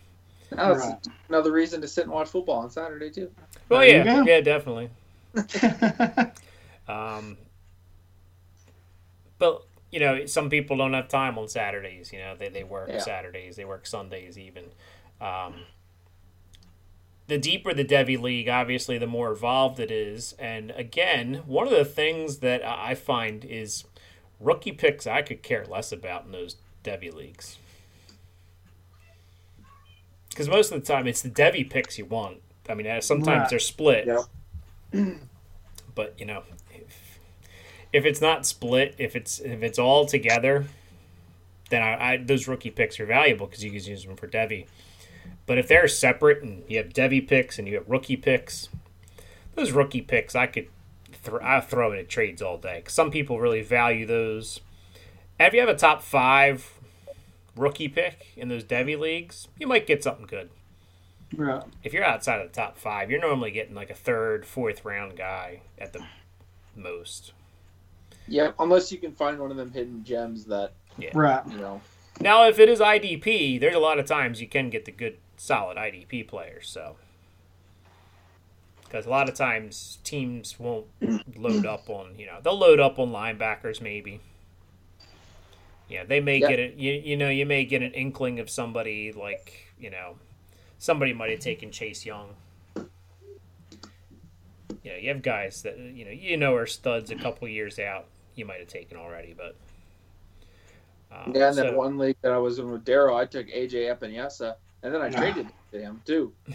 [0.56, 0.98] Oh, it's Right.
[1.28, 3.30] another reason to sit and watch football on Saturday too.
[3.68, 4.90] well, There yeah, yeah, definitely.
[6.88, 7.36] Um,
[9.38, 12.12] but you know, some people don't have time on Saturdays.
[12.12, 13.00] You know, they they work Yeah.
[13.00, 14.64] Saturdays, they work Sundays even.
[15.20, 15.54] Um,
[17.28, 20.34] the deeper the Devy League, obviously, the more evolved it is.
[20.38, 23.84] And again, one of the things that I I find is
[24.40, 27.58] rookie picks I could care less about in those Devy leagues.
[30.30, 32.38] Because most of the time, it's the Devy picks you want.
[32.68, 33.50] I mean, uh, sometimes Right.
[33.50, 34.06] they're split.
[34.06, 34.22] Yeah.
[35.94, 36.42] But, you know,
[36.74, 37.18] if,
[37.90, 40.66] if it's not split, if it's if it's all together,
[41.70, 44.66] then I, I those rookie picks are valuable because you can use them for Devy.
[45.46, 48.68] But if they're separate and you have Devy picks and you have rookie picks,
[49.54, 50.68] those rookie picks I could
[51.26, 52.82] th- I throw in at trades all day.
[52.82, 54.60] 'Cause some people really value those.
[55.38, 56.72] And if you have a top five
[57.56, 60.50] rookie pick in those Devy leagues, you might get something good.
[61.36, 61.62] Right.
[61.82, 65.16] If you're outside of the top five, you're normally getting like a third, fourth round
[65.16, 66.04] guy at the
[66.74, 67.32] most.
[68.28, 70.72] Yeah, unless you can find one of them hidden gems that
[71.12, 71.46] Right.
[71.48, 71.80] you know.
[72.20, 75.18] Now, if it is IDP, there's a lot of times you can get the good,
[75.36, 76.68] solid IDP players.
[76.68, 76.96] So,
[78.86, 80.86] because a lot of times teams won't
[81.36, 84.20] load up on, you know, they'll load up on linebackers maybe.
[85.88, 86.48] Yeah, they may Yeah.
[86.48, 86.74] get it.
[86.76, 90.16] You, you know, you may get an inkling of somebody like, you know,
[90.78, 92.34] somebody might have taken Chase Young.
[94.82, 97.78] You know, you have guys that you know you know are studs a couple years
[97.78, 98.06] out.
[98.36, 99.56] You might have taken already, but
[101.10, 103.48] um, Yeah, and so- then one league that I was in with Daryl, I took
[103.48, 105.10] AJ Epenesa, and then I Ah.
[105.10, 106.32] traded to him too.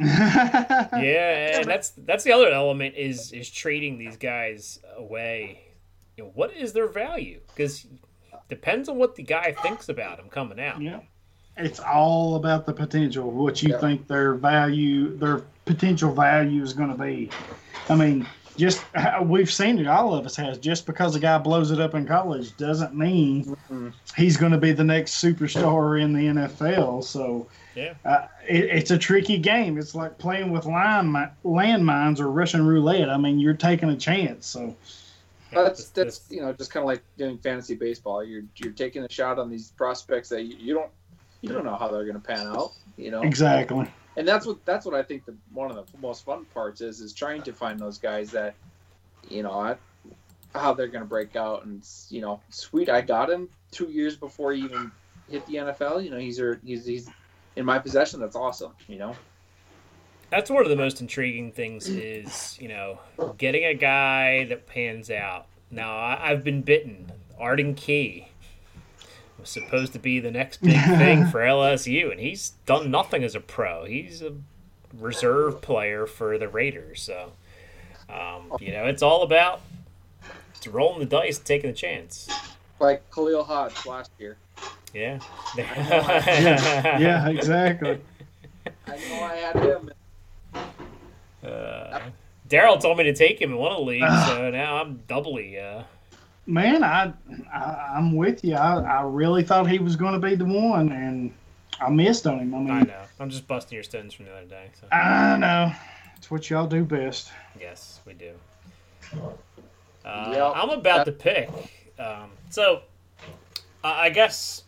[0.04, 5.60] yeah, and that's that's the other element is is trading these guys away.
[6.16, 7.40] You know, what is their value?
[7.48, 7.86] Because
[8.48, 10.80] depends on what the guy thinks about him coming out.
[10.80, 11.00] Yeah.
[11.56, 13.78] It's all about the potential, what you Yeah.
[13.80, 17.28] think their value, their potential value is going to be.
[17.88, 18.82] I mean, just
[19.22, 19.86] we've seen it.
[19.86, 20.58] All of us has.
[20.58, 23.92] Just because a guy blows it up in college doesn't mean Mhm.
[24.16, 27.02] he's going to be the next superstar in the NFL.
[27.04, 27.94] So Yeah.
[28.04, 29.78] uh, it, it's a tricky game.
[29.78, 31.12] It's like playing with line
[31.44, 33.08] landmines or Russian roulette.
[33.08, 34.46] I mean, you're taking a chance.
[34.46, 34.76] So
[35.52, 38.22] That's This- that's you know just kind of like doing fantasy baseball.
[38.24, 40.90] You're you're taking a shot on these prospects that you, you don't
[41.42, 42.72] you don't know how they're going to pan out.
[42.96, 43.86] You know, exactly.
[44.16, 47.00] and that's what that's what I think the one of the most fun parts is
[47.00, 48.54] is trying to find those guys that
[49.28, 49.76] you know I,
[50.54, 54.16] how they're going to break out and you know sweet I got him two years
[54.16, 54.90] before he even
[55.30, 56.04] hit the NFL.
[56.04, 57.08] You know he's he's he's
[57.60, 58.18] in my possession.
[58.18, 58.72] That's awesome.
[58.88, 59.16] You know.
[60.30, 62.98] That's one of the most intriguing things is you know
[63.38, 65.46] getting a guy that pans out.
[65.70, 67.12] Now I, I've been bitten.
[67.38, 68.28] Arden Key
[69.38, 73.34] was supposed to be the next big thing for LSU, and he's done nothing as
[73.34, 73.84] a pro.
[73.84, 74.34] He's a
[74.98, 77.02] reserve player for the Raiders.
[77.02, 77.32] So
[78.08, 79.60] um, you know it's all about
[80.54, 82.28] it's rolling the dice, taking the chance.
[82.78, 84.36] Like Khalil Hodge last year.
[84.92, 85.18] Yeah.
[85.56, 87.98] Yeah, exactly.
[88.86, 89.90] I know I had him.
[91.44, 92.00] Uh,
[92.48, 95.58] Daryl told me to take him in one of the leagues, so now I'm doubly.
[95.58, 95.82] Uh,
[96.46, 97.12] Man, I,
[97.52, 98.56] I I'm with you.
[98.56, 101.32] I, I really thought he was going to be the one, and
[101.80, 102.54] I missed on him.
[102.54, 103.02] I mean, I know.
[103.20, 104.70] I'm just busting your stones from the other day.
[104.80, 104.88] So.
[104.90, 105.72] I know.
[106.16, 107.30] It's what y'all do best.
[107.60, 108.32] Yes, we do.
[110.04, 110.52] Uh, Yep.
[110.56, 111.50] I'm about to pick.
[111.98, 112.82] Um, so,
[113.84, 114.64] uh, I guess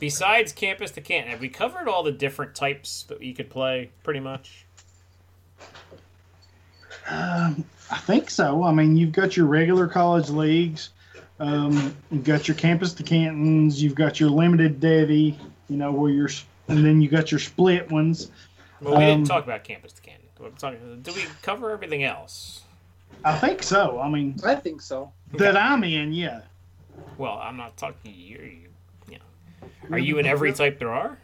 [0.00, 3.90] besides campus to Canton, have we covered all the different types that you could play?
[4.02, 4.64] Pretty much.
[7.08, 8.62] Um, I think so.
[8.64, 10.90] I mean, you've got your regular college leagues.
[11.38, 13.82] Um, you've got your campus to cantons.
[13.82, 15.36] You've got your limited Devy.
[15.68, 16.28] You know where you're,
[16.68, 18.30] and then you got your split ones.
[18.80, 20.26] Well, we Um, didn't talk about campus to Canton.
[20.38, 22.62] We're talking- Did we cover everything else?
[23.24, 24.00] I think so.
[24.00, 25.12] I mean, I think so.
[25.34, 26.40] that I'm in, yeah.
[27.18, 28.38] Well, I'm not talking you.
[28.38, 28.69] You, you know,
[29.90, 31.18] are you in every type there are?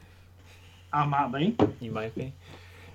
[0.93, 1.57] I might be.
[1.81, 2.33] You might be.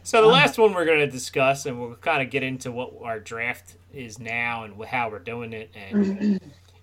[0.04, 2.93] So the last one we're going to discuss, and we'll kind of get into what
[3.04, 6.39] our draft is now and how we're doing it, and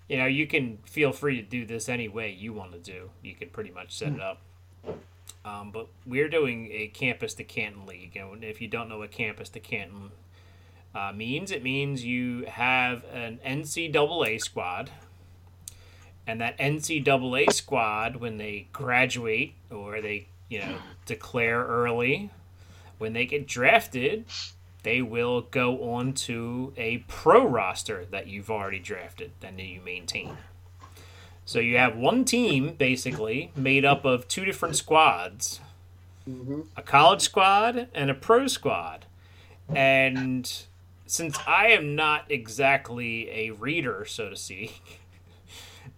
[0.07, 3.09] you know, you can feel free to do this any way you want to do.
[3.21, 4.41] You can pretty much set it up.
[5.45, 9.11] Um, but we're doing a campus to Canton league, and if you don't know what
[9.11, 10.11] campus to Canton
[10.93, 14.91] uh, means, it means you have an NCAA squad,
[16.29, 22.29] and that NCAA squad, when they graduate or they you know declare early,
[22.99, 24.25] when they get drafted,
[24.83, 29.81] they will go on to a pro roster that you've already drafted and that you
[29.81, 30.37] maintain.
[31.45, 35.61] So you have one team basically made up of two different squads
[36.29, 36.61] Mm-hmm.
[36.77, 39.05] a college squad and a pro squad.
[39.67, 40.51] And
[41.07, 44.98] since I am not exactly a reader, so to speak,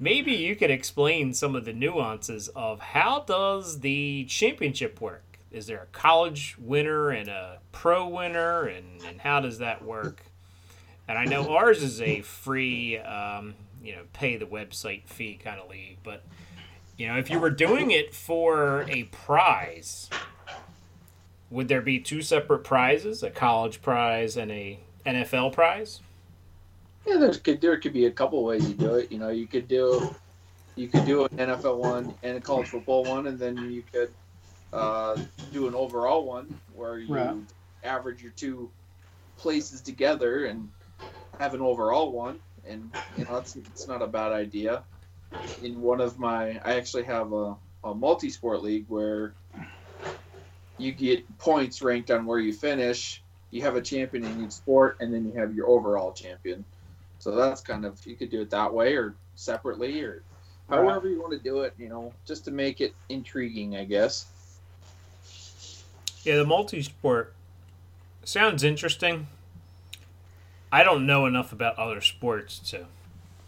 [0.01, 5.37] maybe you could explain some of the nuances of how does the championship work?
[5.51, 10.23] Is there a college winner and a pro winner, and, and how does that work?
[11.07, 15.59] And I know ours is a free, um, you know, pay the website fee kind
[15.59, 16.23] of league, but
[16.97, 20.09] you know, if you were doing it for a prize,
[21.49, 25.99] would there be two separate prizes, a college prize and a NFL prize?
[27.05, 29.11] Yeah, there could there could be a couple ways you do it.
[29.11, 30.07] You know, you could do
[30.75, 34.15] you could do an NFL one and a college football one, and then you could
[34.73, 35.17] uh,
[35.51, 37.47] do an overall one where you Right.
[37.83, 38.71] average your two
[39.37, 40.69] places together and
[41.39, 42.39] have an overall one.
[42.63, 44.85] And you know, that's it's not a bad idea.
[45.57, 49.35] In one of my, I actually have a, a multi-sport league where
[50.77, 53.23] you get points ranked on where you finish.
[53.51, 56.65] You have a champion in each sport, and then you have your overall champion.
[57.21, 60.23] So that's kind of you could do it that way or separately or
[60.67, 61.75] however you want to do it.
[61.77, 64.25] You know, just to make it intriguing, I guess.
[66.23, 67.35] Yeah, the multi-sport
[68.23, 69.27] sounds interesting.
[70.71, 72.87] I don't know enough about other sports to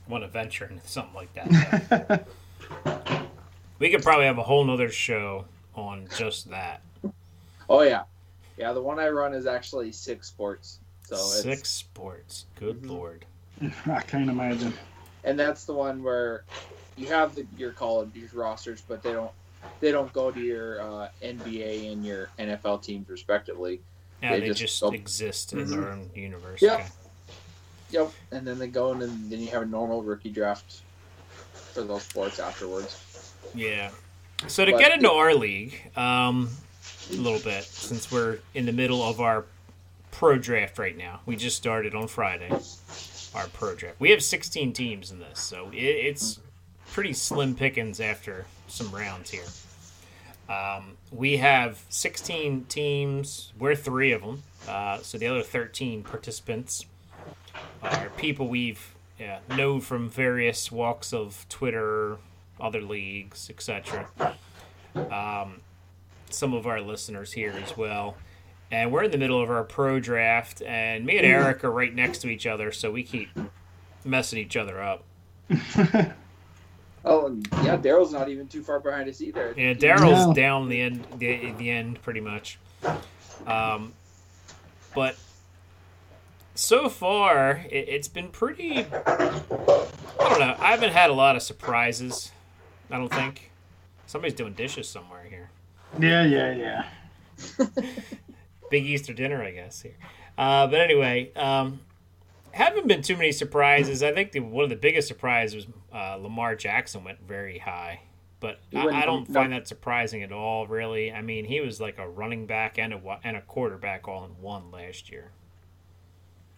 [0.08, 2.28] want to venture into something like that.
[3.80, 6.82] we could probably have a whole nother show on just that.
[7.68, 8.04] Oh yeah,
[8.56, 8.72] yeah.
[8.72, 10.78] The one I run is actually six sports.
[11.08, 12.46] So Six sports.
[12.56, 12.90] Good Mhm.
[12.90, 13.26] lord.
[13.88, 14.74] I can't imagine.
[15.24, 16.44] and that's the one where
[16.98, 19.32] you have the, your college your rosters, but they don't
[19.80, 23.82] they don't go to your uh, NBA and your NFL teams respectively.
[24.22, 25.70] Yeah, They they, just just, go- exist in Mhm.
[25.70, 26.62] their own universe.
[26.62, 26.74] Yep.
[26.80, 26.90] Okay.
[27.92, 28.12] Yep.
[28.32, 30.82] And then they go in and then you have a normal rookie draft
[31.54, 33.34] for those sports afterwards.
[33.56, 33.92] Yeah.
[34.48, 36.50] So to But- get into our league, um,
[37.12, 39.46] a little bit since we're in the middle of our
[40.12, 41.22] pro draft right now.
[41.26, 42.50] We just started on Friday.
[43.36, 44.00] Our pro draft.
[44.00, 46.40] We have 16 teams in this, so it, it's
[46.92, 49.46] pretty slim pickings after some rounds here.
[50.50, 53.54] Um, we have 16 teams.
[53.58, 54.44] We're three of them.
[54.68, 56.86] Uh, so the other 13 participants
[57.82, 62.18] are people we've yeah, know from various walks of Twitter,
[62.60, 64.08] other leagues, etc.
[64.96, 65.62] Um,
[66.30, 68.18] some of our listeners here as well.
[68.72, 71.94] And we're in the middle of our pro draft, and me and Eric are right
[71.94, 73.30] next to each other, so we keep
[74.04, 75.04] messing each other up.
[77.06, 79.54] Oh, yeah, Daryl's not even too far behind us either.
[79.58, 80.34] Yeah, Daryl's No.
[80.34, 82.58] down the end, the, the end, pretty much.
[83.46, 83.92] Um,
[84.96, 85.18] but
[86.56, 88.86] so far, it, it's been pretty.
[89.06, 89.42] I
[90.18, 90.56] don't know.
[90.60, 92.32] I haven't had a lot of surprises.
[92.90, 93.52] I don't think.
[94.08, 95.50] Somebody's doing dishes somewhere here.
[96.00, 97.66] Yeah, yeah, yeah.
[98.74, 99.84] Big Easter dinner, I guess.
[99.84, 99.94] Here,
[100.36, 101.80] uh, but anyway, um,
[102.50, 104.02] haven't been too many surprises.
[104.02, 108.02] I think the, one of the biggest surprises was uh, Lamar Jackson went very high,
[108.40, 110.66] but I, I don't find that surprising at all.
[110.66, 114.26] Really, I mean, he was like a running back and a and a quarterback all
[114.26, 115.30] in one last year.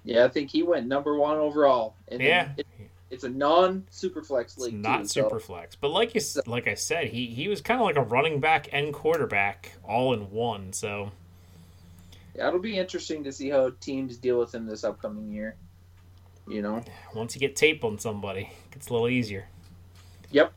[0.05, 1.95] Yeah, I think he went number one overall.
[2.07, 2.53] And Yeah.
[2.57, 2.65] it-
[3.11, 4.73] it's a non superflex It's league.
[4.75, 7.97] not too, so- but like you like I said, he he was kind of like
[7.97, 10.71] a running back and quarterback all in one.
[10.73, 11.11] So
[12.35, 15.55] Yeah, it'll be interesting to see how teams deal with him this upcoming year.
[16.47, 16.83] You know,
[17.15, 19.47] once you get tape on somebody, it gets a little easier.
[20.31, 20.53] Yep.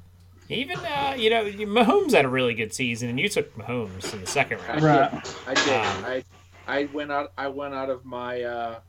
[0.50, 4.20] Even uh, you know, Mahomes had a really good season, and you took Mahomes in
[4.20, 4.82] the second round.
[4.82, 5.36] Right.
[5.46, 5.68] I did.
[5.68, 6.24] Um, I
[6.66, 7.32] I went out.
[7.38, 8.80] I went out of my uh,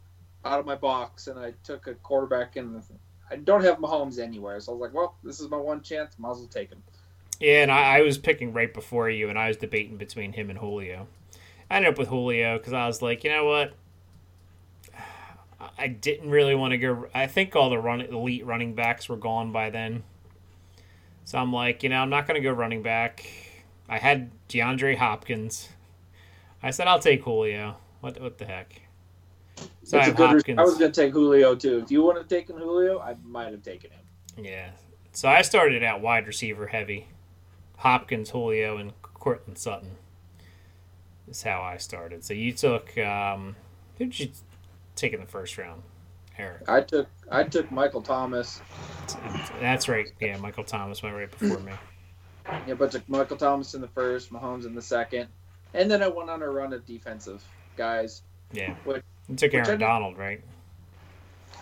[0.44, 2.56] out of my box, and I took a quarterback.
[2.56, 2.82] And
[3.30, 6.18] I don't have Mahomes anywhere, so I was like, "Well, this is my one chance.
[6.18, 6.82] Might as well take him."
[7.40, 10.50] Yeah, and I, I was picking right before you, and I was debating between him
[10.50, 11.08] and Julio.
[11.70, 13.74] I ended up with Julio because I was like, you know what?
[15.78, 17.08] I didn't really want to go.
[17.14, 20.04] I think all the run, elite running backs were gone by then.
[21.26, 23.26] So I'm like, you know, I'm not going to go running back.
[23.88, 25.70] I had DeAndre Hopkins.
[26.64, 27.78] I said I'll take Julio.
[28.02, 28.82] What what the heck?
[29.84, 30.30] So I have good.
[30.30, 30.60] Hopkins.
[30.60, 31.80] I was going to take Julio too.
[31.80, 34.46] If you would have taken Julio, I might have taken him.
[34.46, 34.72] Yeah.
[35.12, 37.08] So I started out wide receiver heavy.
[37.78, 39.98] Hopkins, Julio, and Courtland Sutton.
[41.30, 42.24] Is how I started.
[42.24, 43.56] So you took um
[43.98, 44.30] who did you
[44.96, 45.84] take in the first round?
[46.38, 46.68] Eric.
[46.68, 48.62] I took I took Michael Thomas.
[49.60, 50.08] That's right.
[50.20, 51.74] Yeah, Michael Thomas went right before me.
[52.66, 55.28] Yeah, but took Michael Thomas in the first, Mahomes in the second,
[55.76, 57.44] and then I went on a run of defensive
[57.78, 58.24] guys.
[58.52, 58.74] Yeah.
[58.86, 60.42] What- You took which Aaron did- Donald, right?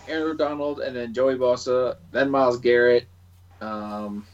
[0.07, 3.05] Aaron Donald, and then Joey Bosa, then Myles Garrett,
[3.59, 4.25] um,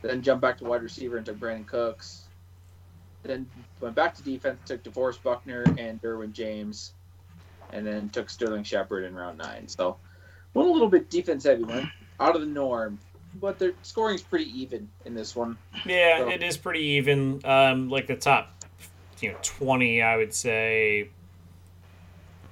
[0.00, 2.22] then jumped back to wide receiver and took Brandin Cooks.
[3.28, 3.46] Then
[3.82, 6.94] went back to defense, took DeForest Buckner and Derwin James,
[7.74, 9.68] and then took Sterling Shepard in round nine.
[9.68, 9.98] So
[10.54, 11.86] went a little bit defense heavy, went
[12.18, 12.98] out of the norm.
[13.34, 15.58] but their scoring's pretty even in this one.
[15.84, 17.42] Yeah, So- it is pretty even.
[17.44, 18.64] Um, like the top,
[19.20, 21.10] you know, twenty, I would say.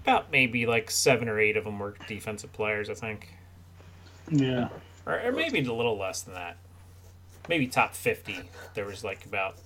[0.02, 3.34] About maybe like seven or eight of them were defensive players, I think,
[4.30, 4.68] Yeah.
[5.06, 6.58] or, or maybe a little less than that.
[7.48, 8.38] Maybe top fifty.
[8.74, 9.56] There was like about.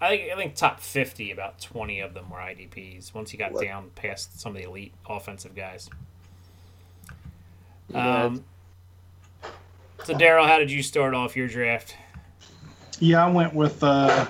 [0.00, 1.30] I think I think top fifty.
[1.30, 3.12] About twenty of them were IDPs.
[3.14, 3.62] Once you got What?
[3.64, 5.90] down past some of the elite offensive guys.
[7.88, 8.44] Yeah, Um,
[10.04, 11.96] so Daryl, how did you start off your draft?
[12.98, 14.26] Yeah, I went with uh,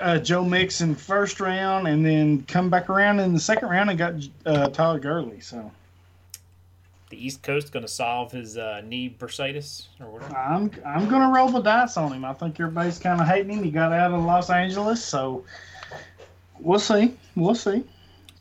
[0.00, 3.98] uh, Joe Mixon first round, and then come back around in the second round and
[3.98, 4.14] got
[4.46, 5.40] uh, Todd Gurley.
[5.40, 5.70] So
[7.12, 10.34] The East Coast going to solve his uh, knee bursitis or whatever.
[10.34, 12.24] I'm I'm gonna roll the dice on him.
[12.24, 13.62] I think everybody's kind of hating him.
[13.62, 15.44] He got out of Los Angeles, so
[16.58, 17.14] we'll see.
[17.36, 17.84] We'll see.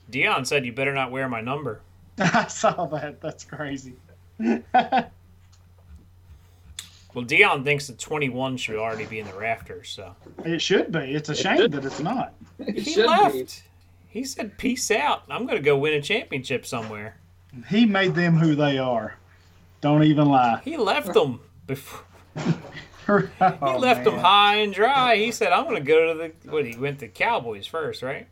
[0.09, 1.81] Deion said you better not wear my number.
[2.17, 3.19] I saw that.
[3.19, 3.95] That's crazy.
[7.13, 10.15] Well, Deion thinks the 21 should already be in the rafters, so
[10.45, 10.99] it should be.
[10.99, 11.73] It's a shame should.
[11.73, 12.33] that it's not.
[12.57, 13.33] it he left.
[13.33, 13.47] be.
[14.07, 15.23] He said, "Peace out.
[15.29, 17.17] I'm going to go win a championship somewhere."
[17.67, 19.15] He made them who they are.
[19.81, 20.61] Don't even lie.
[20.63, 22.01] He left them before.
[22.35, 22.43] he
[23.07, 25.17] He left them high and dry.
[25.17, 26.65] He said, "I'm going to go to the what?
[26.65, 28.27] He went to Cowboys first, right?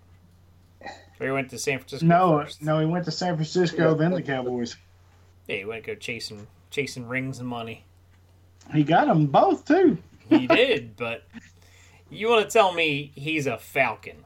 [1.19, 2.61] Or he went to San Francisco No, first.
[2.61, 4.77] no, he went to San Francisco, then the Cowboys.
[5.47, 7.83] Yeah, he went to go chasing chasing rings and money.
[8.73, 9.97] He got them both too.
[10.29, 11.23] He did, but
[12.09, 14.23] you want to tell me he's a Falcon?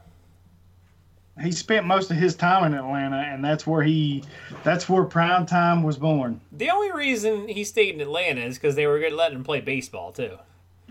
[1.40, 4.22] He spent most of his time in Atlanta, and that's where he,
[4.62, 6.40] that's where prime time was born.
[6.52, 9.42] The only reason he stayed in Atlanta is because they were going to let him
[9.42, 10.38] play baseball too.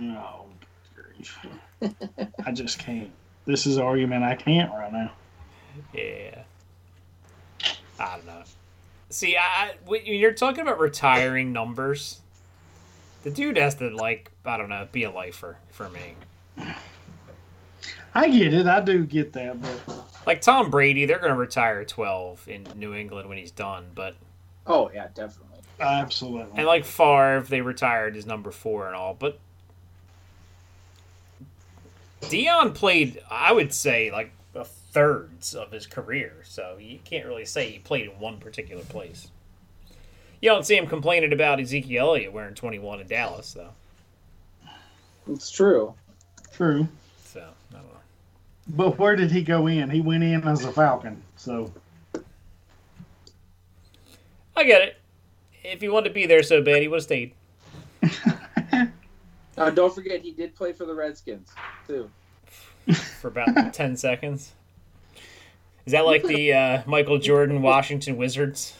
[0.01, 0.45] Oh.
[2.45, 3.11] I just can't.
[3.45, 5.11] This is an argument I can't right now.
[5.93, 6.43] Yeah.
[7.99, 8.43] I don't know.
[9.09, 12.21] See, I when you're talking about retiring numbers,
[13.23, 16.15] the dude has to like I don't know be a lifer for me.
[18.15, 18.67] I get it.
[18.67, 22.93] I do get that, but Like Tom Brady, they're going to retire 12 in New
[22.93, 24.15] England when he's done, but
[24.65, 25.59] Oh yeah, definitely.
[25.79, 26.51] absolutely.
[26.55, 29.37] and like Favre, they retired as number four and all, but
[32.21, 37.45] Deion played, I would say, like a thirds of his career, so you can't really
[37.45, 39.29] say he played in one particular place.
[40.41, 43.69] You don't see him complaining about Ezekiel Elliott wearing 21 in Dallas, though.
[45.29, 45.93] It's true.
[46.51, 46.87] True.
[47.25, 47.89] So I don't know.
[48.67, 49.89] But where did he go in?
[49.89, 51.21] He went in as a Falcon.
[51.35, 51.71] So
[54.55, 54.97] I get it.
[55.63, 57.33] If he wanted to be there so bad, he would have stayed.
[59.55, 61.51] Uh, don't forget, he did play for the Redskins
[61.85, 62.09] too.
[63.21, 64.51] for about 10 seconds.
[65.85, 68.73] Is that like the uh, Michael Jordan Washington Wizards?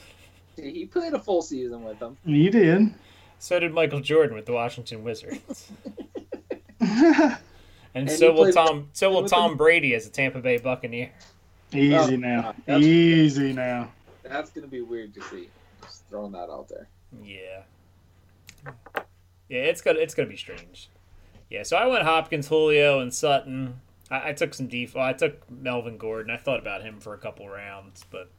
[0.55, 2.17] He played a full season with them.
[2.25, 2.91] you did.
[3.37, 5.71] So did Michael Jordan with the Washington Wizards.
[7.95, 9.57] And, And so will played Tom so will Tom them.
[9.57, 11.11] Brady as a Tampa Bay Buccaneer.
[11.71, 12.41] Easy Oh, now.
[12.41, 13.91] God, that's- Easy now.
[14.23, 15.49] That's gonna be weird to see.
[15.81, 16.87] Just throwing that out there.
[17.23, 17.63] Yeah.
[19.49, 20.89] Yeah, it's gonna it's gonna be strange.
[21.49, 23.79] Yeah, so I went Hopkins, Julio, and Sutton.
[24.09, 24.95] I, I took some def.
[24.95, 26.31] I took Melvin Gordon.
[26.31, 28.29] I thought about him for a couple rounds, but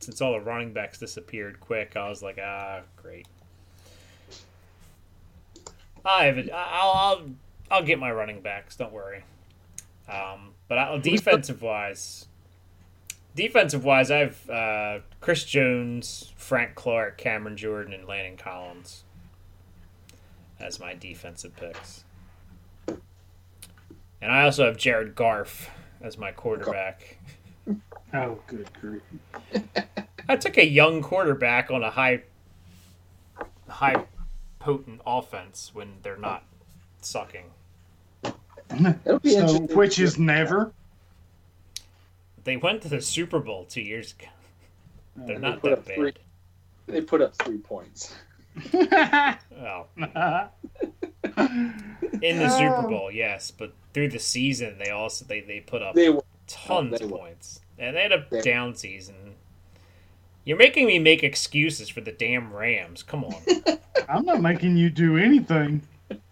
[0.00, 3.26] since all the running backs disappeared quick, I was like, ah, great.
[6.04, 6.50] I have it.
[6.52, 7.22] I'll, I'll
[7.70, 8.76] I'll get my running backs.
[8.76, 9.24] Don't worry.
[10.08, 12.28] Um, but I, defensive wise,
[13.34, 19.04] defensive wise, I have uh, Chris Jones, Frank Clark, Cameron Jordan, and Landon Collins
[20.58, 22.04] as my defensive picks.
[24.20, 27.18] And I also have Jared Goff as my quarterback.
[28.14, 29.02] Oh, good grief.
[30.28, 32.22] I took a young quarterback on a high,
[33.68, 34.04] high
[34.58, 36.44] potent offense when they're not
[37.00, 37.44] sucking.
[38.70, 39.76] It'll be So, interesting.
[39.76, 40.72] which is never.
[42.44, 44.28] They went to the Super Bowl two years ago.
[45.20, 46.10] Uh, They're They not put that up three.
[46.12, 46.18] bad.
[46.86, 48.14] They put up three points.
[48.74, 49.86] Oh,
[52.22, 52.88] in the Super.
[52.88, 56.24] Bowl, yes, but through the season, they also they, they put up They were.
[56.46, 57.18] tons they of were.
[57.18, 59.14] points, and they had a They- down season.
[60.44, 63.02] You're making me make excuses for the damn Rams.
[63.02, 63.34] Come on.
[64.08, 65.82] I'm not making you do anything.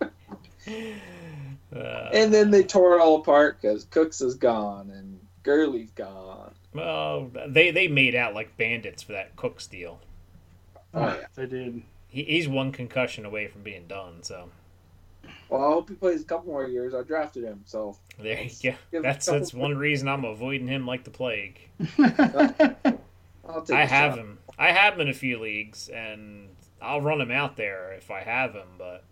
[1.76, 6.52] Uh, And then they tore it all apart because Cooks is gone and Gurley's gone.
[6.74, 10.00] well, they they made out like bandits for that Cooks deal.
[10.94, 11.26] Oh, yeah.
[11.34, 11.82] They did.
[12.08, 14.22] He, he's one concussion away from being done.
[14.22, 14.48] So
[15.48, 16.94] Well, I hope he plays a couple more years.
[16.94, 19.00] I drafted him, so there you go.
[19.02, 21.58] That's that's one reason I'm avoiding him like the plague.
[23.48, 24.18] I'll take I a have shot.
[24.18, 24.38] him.
[24.58, 26.48] I have him in a few leagues, and
[26.80, 29.04] I'll run him out there if I have him, but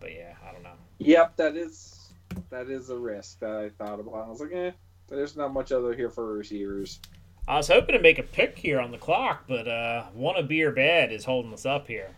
[0.00, 0.70] but yeah, I don't know.
[0.98, 2.12] Yep, that is
[2.50, 4.26] that is a risk that I thought about.
[4.26, 4.72] I was like, eh,
[5.08, 7.00] there's not much other here for receivers.
[7.46, 10.62] I was hoping to make a pick here on the clock, but uh, wanna be
[10.62, 12.10] or bad is holding us up here.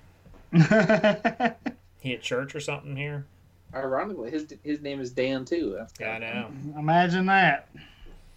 [0.52, 3.26] he at church or something here?
[3.74, 5.74] Ironically, his his name is Dan too.
[5.78, 6.50] That's Yeah, I know.
[6.78, 7.68] Imagine that.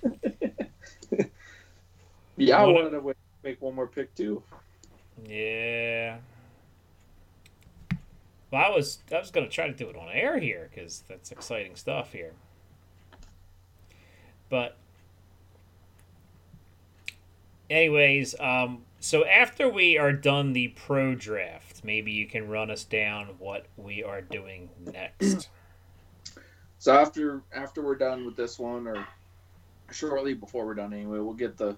[2.37, 4.41] yeah, I wanted to make one more pick too.
[5.27, 6.17] Yeah.
[8.55, 11.29] Well, I was I was gonna try to do it on air here because that's
[11.29, 12.31] exciting stuff here.
[14.49, 14.77] But,
[17.69, 22.85] anyways, um, so after we are done the pro draft, maybe you can run us
[22.85, 25.49] down what we are doing next.
[26.77, 29.05] So after after we're done with this one, or
[29.91, 31.75] shortly before we're done anyway, we'll get the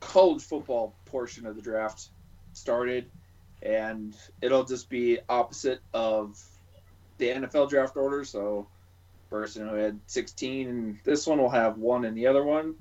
[0.00, 2.08] college football portion of the draft
[2.52, 3.10] started,
[3.64, 6.40] and it'll just be opposite of
[7.18, 8.24] the NFL draft order.
[8.24, 8.66] So
[9.30, 12.74] person who had 16, and this one will have one in the other one.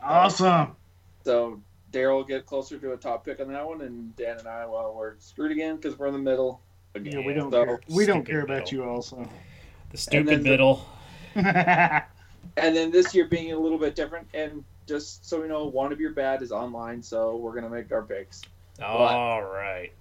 [0.00, 0.76] Awesome.
[1.24, 1.60] So
[1.92, 4.66] Daryl will get closer to a top pick on that one, and Dan and I,
[4.66, 6.60] well, we're screwed again because we're in the middle.
[7.02, 7.80] Yeah, we don't So- care.
[7.88, 8.72] We don't care about middle.
[8.72, 9.28] you also.
[9.90, 10.86] The stupid then the- middle.
[12.58, 15.92] And then this year being a little bit different, and just so we know, one
[15.92, 18.40] of your bad is online, so we're gonna make our picks.
[18.82, 19.92] All right.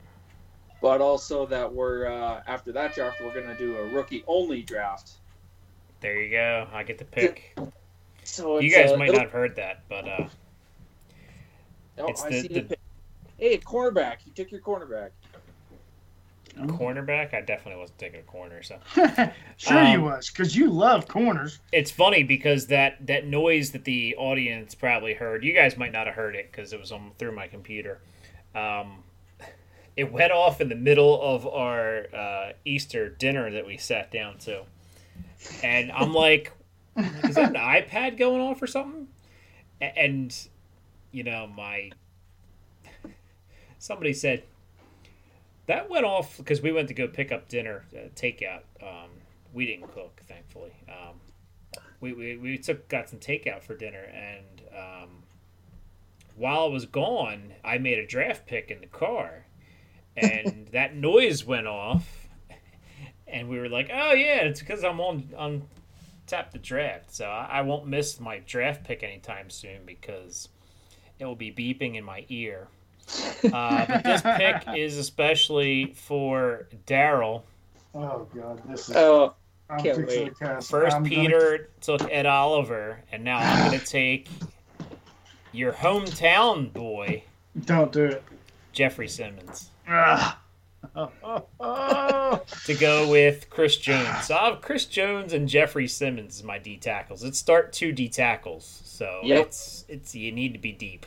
[0.82, 5.12] But also that we're uh, after that draft, we're gonna do a rookie only draft.
[6.02, 6.68] There you go.
[6.72, 7.58] I get to pick.
[8.24, 10.28] So You guys uh, might not have heard that, but uh,
[11.98, 12.80] Oh, it's I the- see the- the pick.
[13.38, 14.18] Hey, cornerback!
[14.26, 15.10] You took your cornerback.
[16.58, 18.64] cornerback, I definitely wasn't taking a corner.
[18.64, 18.78] So
[19.58, 21.60] sure you Um, was, because you love corners.
[21.74, 26.06] it's funny because that that noise that the audience probably heard, you guys might not
[26.08, 28.00] have heard it because it was on through my computer.
[28.54, 29.04] Um,
[29.96, 34.38] it went off in the middle of our uh, Easter dinner that we sat down
[34.40, 34.64] to,
[35.64, 36.52] and I'm like,
[36.98, 39.08] "Is that an iPad going off or something?"
[39.82, 40.36] And
[41.12, 41.92] you know, my
[43.80, 44.44] somebody said
[45.68, 48.62] that went off because we went to go pick up dinner, uh, takeout.
[48.82, 49.10] Um,
[49.54, 50.74] we didn't cook, thankfully.
[50.88, 55.10] Um, we, we, we took got some takeout for dinner, and um,
[56.36, 59.45] while I was gone, I made a draft pick in the car,
[60.18, 62.28] and that noise went off,
[63.28, 65.64] and we were like, "Oh yeah, it's because I'm on on
[66.28, 70.50] tap the draft, so I, I won't miss my draft pick anytime soon because
[71.20, 72.68] it will be beeping in my ear."
[73.54, 77.44] Uh, but this pick is especially for Daryl.
[77.94, 78.96] Oh god, this is.
[78.96, 79.36] Oh,
[79.70, 80.26] I'm can't wait.
[80.26, 80.70] to cast.
[80.70, 84.28] First, I'm gonna- Peter took Ed Oliver, and now I'm going to take
[85.52, 87.24] your hometown boy,
[87.66, 88.24] Don't do it.
[88.74, 89.70] Jeffrey Simmons.
[92.66, 94.26] To go with Chris Jones.
[94.26, 97.24] So I have Chris Jones and Jeffrey Simmons as my D tackles.
[97.24, 98.82] Let's start two D tackles.
[98.86, 99.46] So Yep.
[99.48, 101.06] it's it's you need to be deep.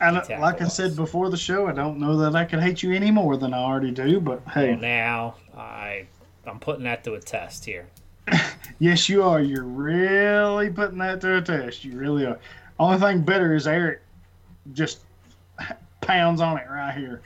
[0.00, 2.92] And like I said before the show, I don't know that I can hate you
[2.92, 4.20] any more than I already do.
[4.20, 6.06] But Well, hey, now I
[6.46, 7.88] I'm putting that to a test here.
[8.78, 9.40] yes, you are.
[9.40, 11.84] You're really putting that to a test.
[11.84, 12.38] You really are.
[12.78, 14.00] Only thing better is Eric
[14.72, 15.00] just
[16.00, 17.22] pounds on it right here.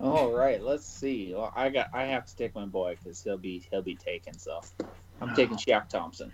[0.00, 0.62] All right.
[0.62, 1.32] Let's see.
[1.34, 1.88] Well, I got.
[1.92, 4.36] I have to take my boy because he'll be he'll be taken.
[4.38, 4.60] So
[5.20, 5.60] I'm taking ah.
[5.60, 6.32] Shaq Thompson.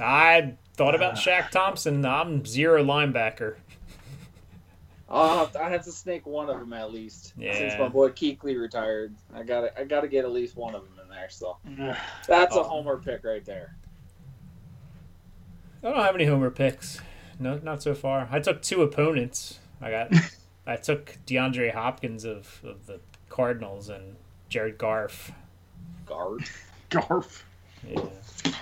[0.00, 1.16] I thought about ah.
[1.20, 2.04] Shaq Thompson.
[2.04, 3.56] I'm zero linebacker.
[5.08, 7.34] I'll have to, I have to snake one of them at least.
[7.38, 10.82] Since my boy Kuechly retired, I got I got to get at least one of
[10.84, 11.28] them in there.
[11.28, 11.58] So
[12.26, 12.60] that's Oh.
[12.60, 13.76] a homer pick right there.
[15.84, 17.00] I don't have any homer picks.
[17.40, 18.28] No, not so far.
[18.30, 19.58] I took two opponents.
[19.80, 20.12] I got,
[20.66, 24.16] I took DeAndre Hopkins of, of the Cardinals and
[24.48, 25.32] Jared Goff.
[26.06, 26.44] Guard.
[26.90, 27.42] Garf.
[27.88, 28.00] Yeah,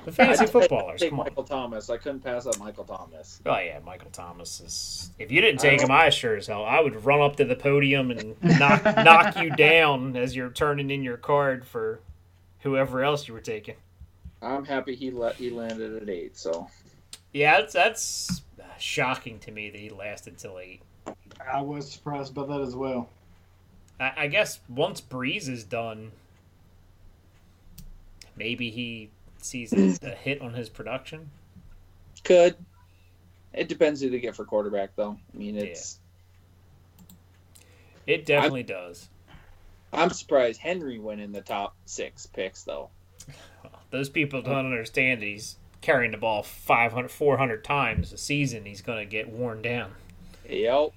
[0.07, 1.01] the fantasy footballers.
[1.01, 1.27] take Come on.
[1.27, 1.91] Michael Thomas.
[1.91, 3.41] I couldn't pass up Michael Thomas.
[3.45, 5.11] Oh yeah, Michael Thomas is.
[5.19, 7.57] If you didn't take him, I sure as hell I would run up to the
[7.57, 12.01] podium and knock knock you down as you're turning in your card for
[12.61, 13.75] whoever else you were taking.
[14.41, 16.39] I'm happy he let he landed at eight.
[16.39, 16.69] So
[17.35, 18.43] Yeah, that's that's
[18.79, 20.81] shocking to me that he lasted till eight.
[21.53, 23.09] I was surprised by that as well.
[23.99, 26.13] I, I guess once Brees is done,
[28.37, 31.31] maybe he sees a, a hit on his production.
[32.25, 32.57] could.
[33.53, 35.19] It depends who they get for quarterback, though.
[35.35, 35.99] I mean, it's.
[38.07, 39.09] It definitely does.
[39.93, 42.91] I'm surprised Henry went in the top six picks, though.
[43.91, 48.67] Those people don't understand that he's carrying the ball 500, 400 times a season.
[48.67, 49.93] He's going to get worn down.
[50.51, 50.93] Yep.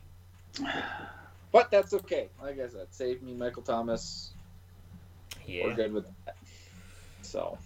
[1.52, 2.30] But that's okay.
[2.42, 4.32] Like I said, save me Michael Thomas.
[5.46, 5.66] Yeah.
[5.66, 6.36] We're good with that.
[7.22, 7.58] So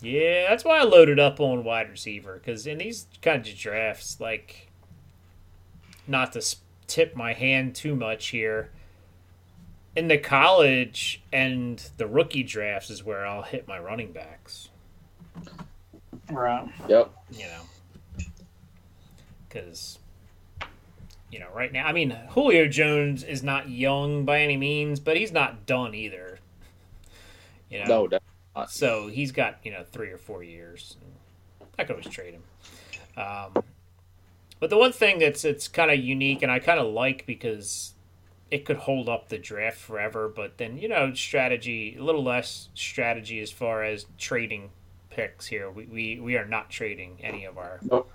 [0.00, 4.20] Yeah, that's why I loaded up on wide receiver because in these kinds of drafts,
[4.20, 4.68] like,
[6.06, 8.70] not to tip my hand too much here,
[9.94, 14.70] in the college and the rookie drafts is where I'll hit my running backs.
[16.30, 16.68] Right.
[16.88, 17.10] yep.
[17.30, 18.24] You know,
[19.48, 19.98] because
[21.32, 25.16] you know right now, I mean Julio Jones is not young by any means, but
[25.16, 26.38] he's not done either.
[27.70, 28.70] You know, No, definitely not.
[28.70, 30.96] so he's got you know three or four years.
[31.78, 32.42] I could always trade him.
[33.16, 33.64] Um,
[34.60, 37.94] but the one thing that's it's kind of unique and I kind of like because
[38.50, 40.28] it could hold up the draft forever.
[40.28, 44.70] But then you know strategy a little less strategy as far as trading
[45.10, 45.70] picks here.
[45.70, 48.10] We we, we are not trading any of our Nope.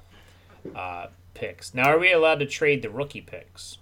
[0.76, 1.08] uh,
[1.38, 1.74] picks.
[1.74, 3.78] Now are we allowed to trade the rookie picks?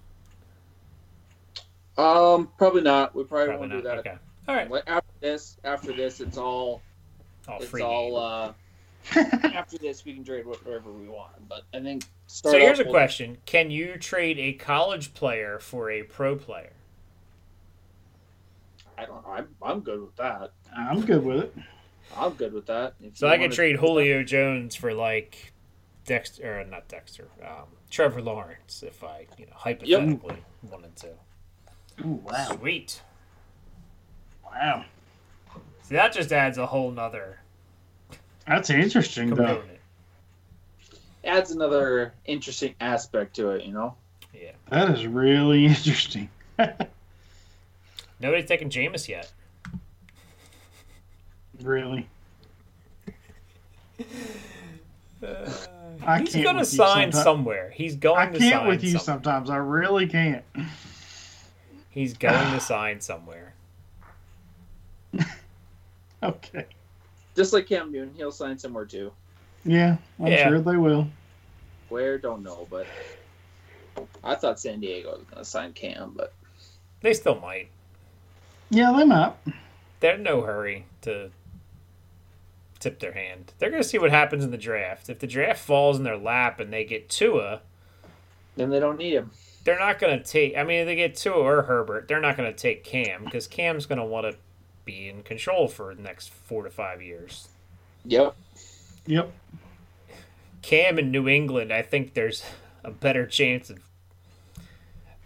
[1.97, 3.15] Um, probably not.
[3.15, 3.77] We probably, Probably won't not.
[3.77, 3.97] do that.
[3.99, 4.17] Okay.
[4.47, 4.69] All right.
[4.69, 6.81] Like, After this, after this, it's all
[7.47, 7.81] All it's free.
[7.81, 8.53] all uh
[9.43, 11.47] after this we can trade whatever we want.
[11.47, 15.59] But I think so here's off a with- question: Can you trade a college player
[15.59, 16.73] for a pro player?
[18.97, 19.23] I don't.
[19.27, 20.51] I'm I'm good with that.
[20.75, 21.55] I'm good with it.
[22.17, 22.95] I'm good with that.
[23.01, 25.53] If So I could trade Julio Jones for like
[26.05, 30.37] Dexter, or not Dexter, um, Trevor Lawrence if I, you know, hypothetically
[30.69, 31.09] wanted to.
[32.05, 32.57] Ooh, wow.
[32.59, 33.01] Sweet.
[34.43, 34.85] Wow.
[35.83, 37.39] See, that just adds a whole nother
[38.47, 39.35] That's interesting, though.
[39.35, 39.79] component.
[41.23, 43.63] adds another interesting aspect to it.
[43.65, 43.95] You know.
[44.33, 44.51] Yeah.
[44.69, 46.29] That is really interesting.
[48.19, 49.31] Nobody's taken Jameis yet.
[51.61, 52.07] Really.
[56.07, 57.71] I He's going to sign somewhere.
[57.75, 59.49] He's going I to can't sign with you some- sometimes.
[59.49, 60.43] I really can't.
[61.89, 63.53] He's going to sign somewhere.
[66.23, 66.65] Okay.
[67.35, 69.11] Just like Cam Newton, he'll sign somewhere too.
[69.63, 70.47] Yeah, I'm Yeah.
[70.47, 71.07] sure they will.
[71.89, 72.87] Where don't know, but
[74.23, 76.33] I thought San Diego was going to sign Cam, but
[77.01, 77.67] They still might.
[78.71, 79.33] Yeah, they might.
[79.99, 81.29] They're in no hurry to
[82.85, 83.51] tip their hand.
[83.57, 85.09] They're going to see what happens in the draft.
[85.09, 87.61] If the draft falls in their lap and they get Tua,
[88.55, 89.31] then they don't need him.
[89.63, 90.55] they're not going to take.
[90.55, 93.47] I mean, if they get Tua or Herbert, they're not going to take Cam because
[93.47, 94.37] Cam's going to want to
[94.85, 97.47] be in control for the next four to five years.
[98.05, 98.35] Yep.
[99.07, 99.31] Yep.
[100.61, 102.43] Cam in New England, I think there's
[102.83, 103.79] a better chance of.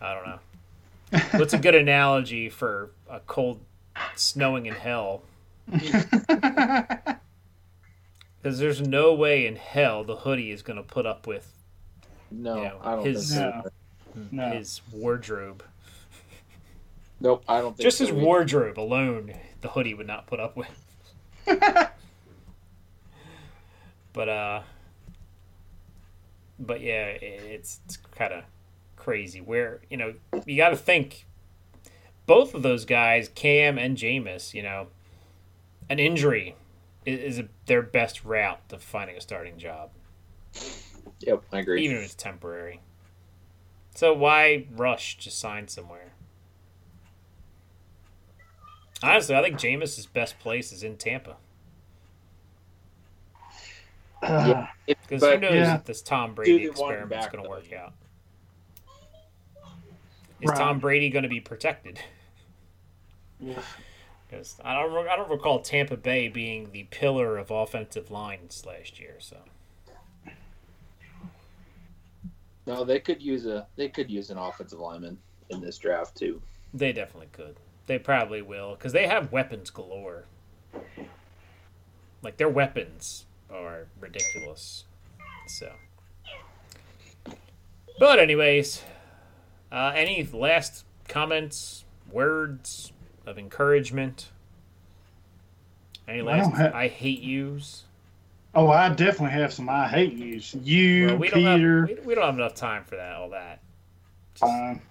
[0.01, 0.39] I don't know.
[1.39, 3.59] What's a good analogy for a cold
[4.15, 5.23] snowing in hell?
[8.41, 11.51] Because there's no way in hell the hoodie is going to put up with
[12.31, 13.69] No, You know, I don't his- think so.
[14.31, 14.49] No.
[14.49, 14.51] No.
[14.57, 15.63] his wardrobe.
[17.21, 18.23] Nope, I don't think Just so his either.
[18.25, 20.69] wardrobe alone, the hoodie would not put up with.
[24.13, 24.61] But uh,
[26.57, 28.43] but yeah, it's, it's kind of
[28.95, 29.39] crazy.
[29.39, 30.13] Where you know
[30.45, 31.25] you got to think,
[32.25, 34.87] both of those guys, Cam and Jameis, you know,
[35.89, 36.55] an injury
[37.09, 39.89] is, is a, their best route to finding a starting job,
[41.19, 41.83] Yep, I agree.
[41.83, 42.81] even if it's temporary.
[43.95, 46.13] So why rush to sign somewhere?
[49.01, 51.37] Honestly, I think Jameis' best place is in Tampa.
[54.21, 55.75] Uh, If- Because who knows yeah.
[55.75, 57.93] if this Tom Brady experiment want him experiment's back, going to work out?
[60.41, 60.57] Is Right.
[60.57, 61.99] Tom Brady going to be protected?
[63.39, 63.59] yeah.
[64.29, 68.63] Because I don't, re- I don't recall Tampa Bay being the pillar of offensive lines
[68.65, 69.15] last year.
[69.19, 69.37] So
[72.67, 75.17] no, they could use a they could use an offensive lineman
[75.49, 76.41] in this draft too.
[76.73, 77.55] they definitely could.
[77.87, 80.25] They probably will because they have weapons galore.
[82.21, 84.83] Like their weapons are ridiculous.
[85.47, 85.71] So,
[87.99, 88.83] but anyways,
[89.71, 92.91] uh, any last comments, words
[93.25, 94.29] of encouragement?
[96.07, 97.83] Any I last don't have- I hate yous?
[98.55, 100.55] Oh, I definitely have some I hate yous.
[100.55, 103.13] You, Well, we don't have we, we don't have enough time for that.
[103.15, 103.59] All that.
[104.33, 104.81] Just- Fine.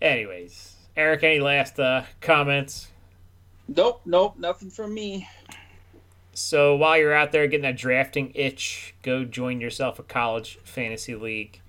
[0.00, 2.88] anyways, Eric, any last uh, comments?
[3.68, 5.28] Nope, nope, nothing from me.
[6.34, 11.14] So while you're out there getting that drafting itch, go join yourself a college fantasy
[11.14, 11.60] league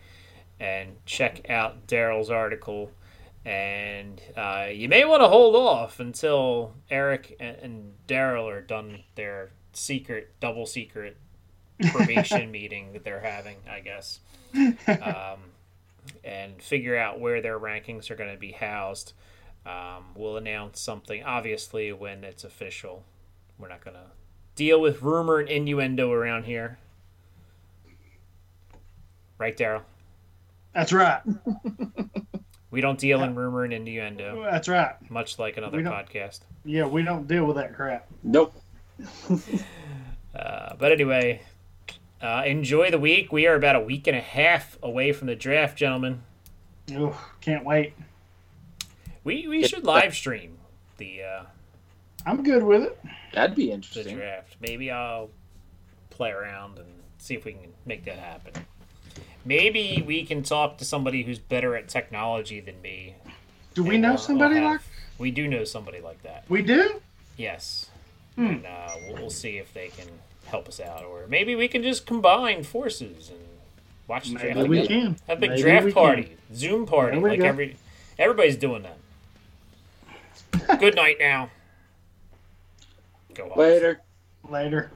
[0.64, 2.90] and check out Daryl's article.
[3.44, 9.04] And uh, you may want to hold off until Eric and, and Daryl are done
[9.16, 11.18] their secret, double secret
[11.92, 14.22] probation meeting that they're having, I guess.
[14.88, 15.40] Um,
[16.24, 19.12] and figure out where their rankings are going to be housed.
[19.66, 23.04] Um, we'll announce something, obviously, when it's official.
[23.60, 24.12] We're not going to
[24.56, 26.78] deal with rumor and innuendo around here.
[29.38, 29.82] Right, Daryl?
[30.74, 31.22] That's right.
[32.72, 34.96] We don't deal in rumor and innuendo, That's right.
[35.12, 36.40] much like another podcast.
[36.66, 38.08] Yeah, we don't deal with that crap.
[38.24, 38.54] Nope.
[40.36, 41.44] Uh, but anyway,
[42.20, 43.32] uh, enjoy the week.
[43.32, 46.24] We are about a week and a half away from the draft, gentlemen.
[46.96, 47.94] Ugh, can't wait.
[49.24, 50.58] We we should live stream
[50.98, 51.44] the uh,
[52.26, 53.00] I'm good with it.
[53.34, 54.18] That'd be the interesting.
[54.18, 54.56] draft.
[54.60, 55.30] Maybe I'll
[56.10, 56.88] play around and
[57.20, 58.54] see if we can make that happen.
[59.46, 63.16] Maybe we can talk to somebody who's better at technology than me.
[63.74, 64.82] Do we know we'll- somebody we'll like
[65.18, 66.46] We do know somebody like that.
[66.50, 67.02] we do?
[67.38, 67.90] Yes.
[68.36, 68.46] Hmm.
[68.48, 70.08] And uh, we'll, we'll see if they can
[70.46, 73.40] help us out, or maybe we can just combine forces and
[74.08, 74.70] watch the Maybe draft.
[74.70, 75.16] we can.
[75.28, 76.02] Have a big Maybe draft we can.
[76.04, 77.46] party, Zoom party, like go.
[77.46, 77.78] every
[78.20, 80.80] everybody's doing that.
[80.80, 81.50] Good night now.
[83.34, 83.58] Go Hawks.
[83.58, 84.02] Later.
[84.50, 84.92] Later.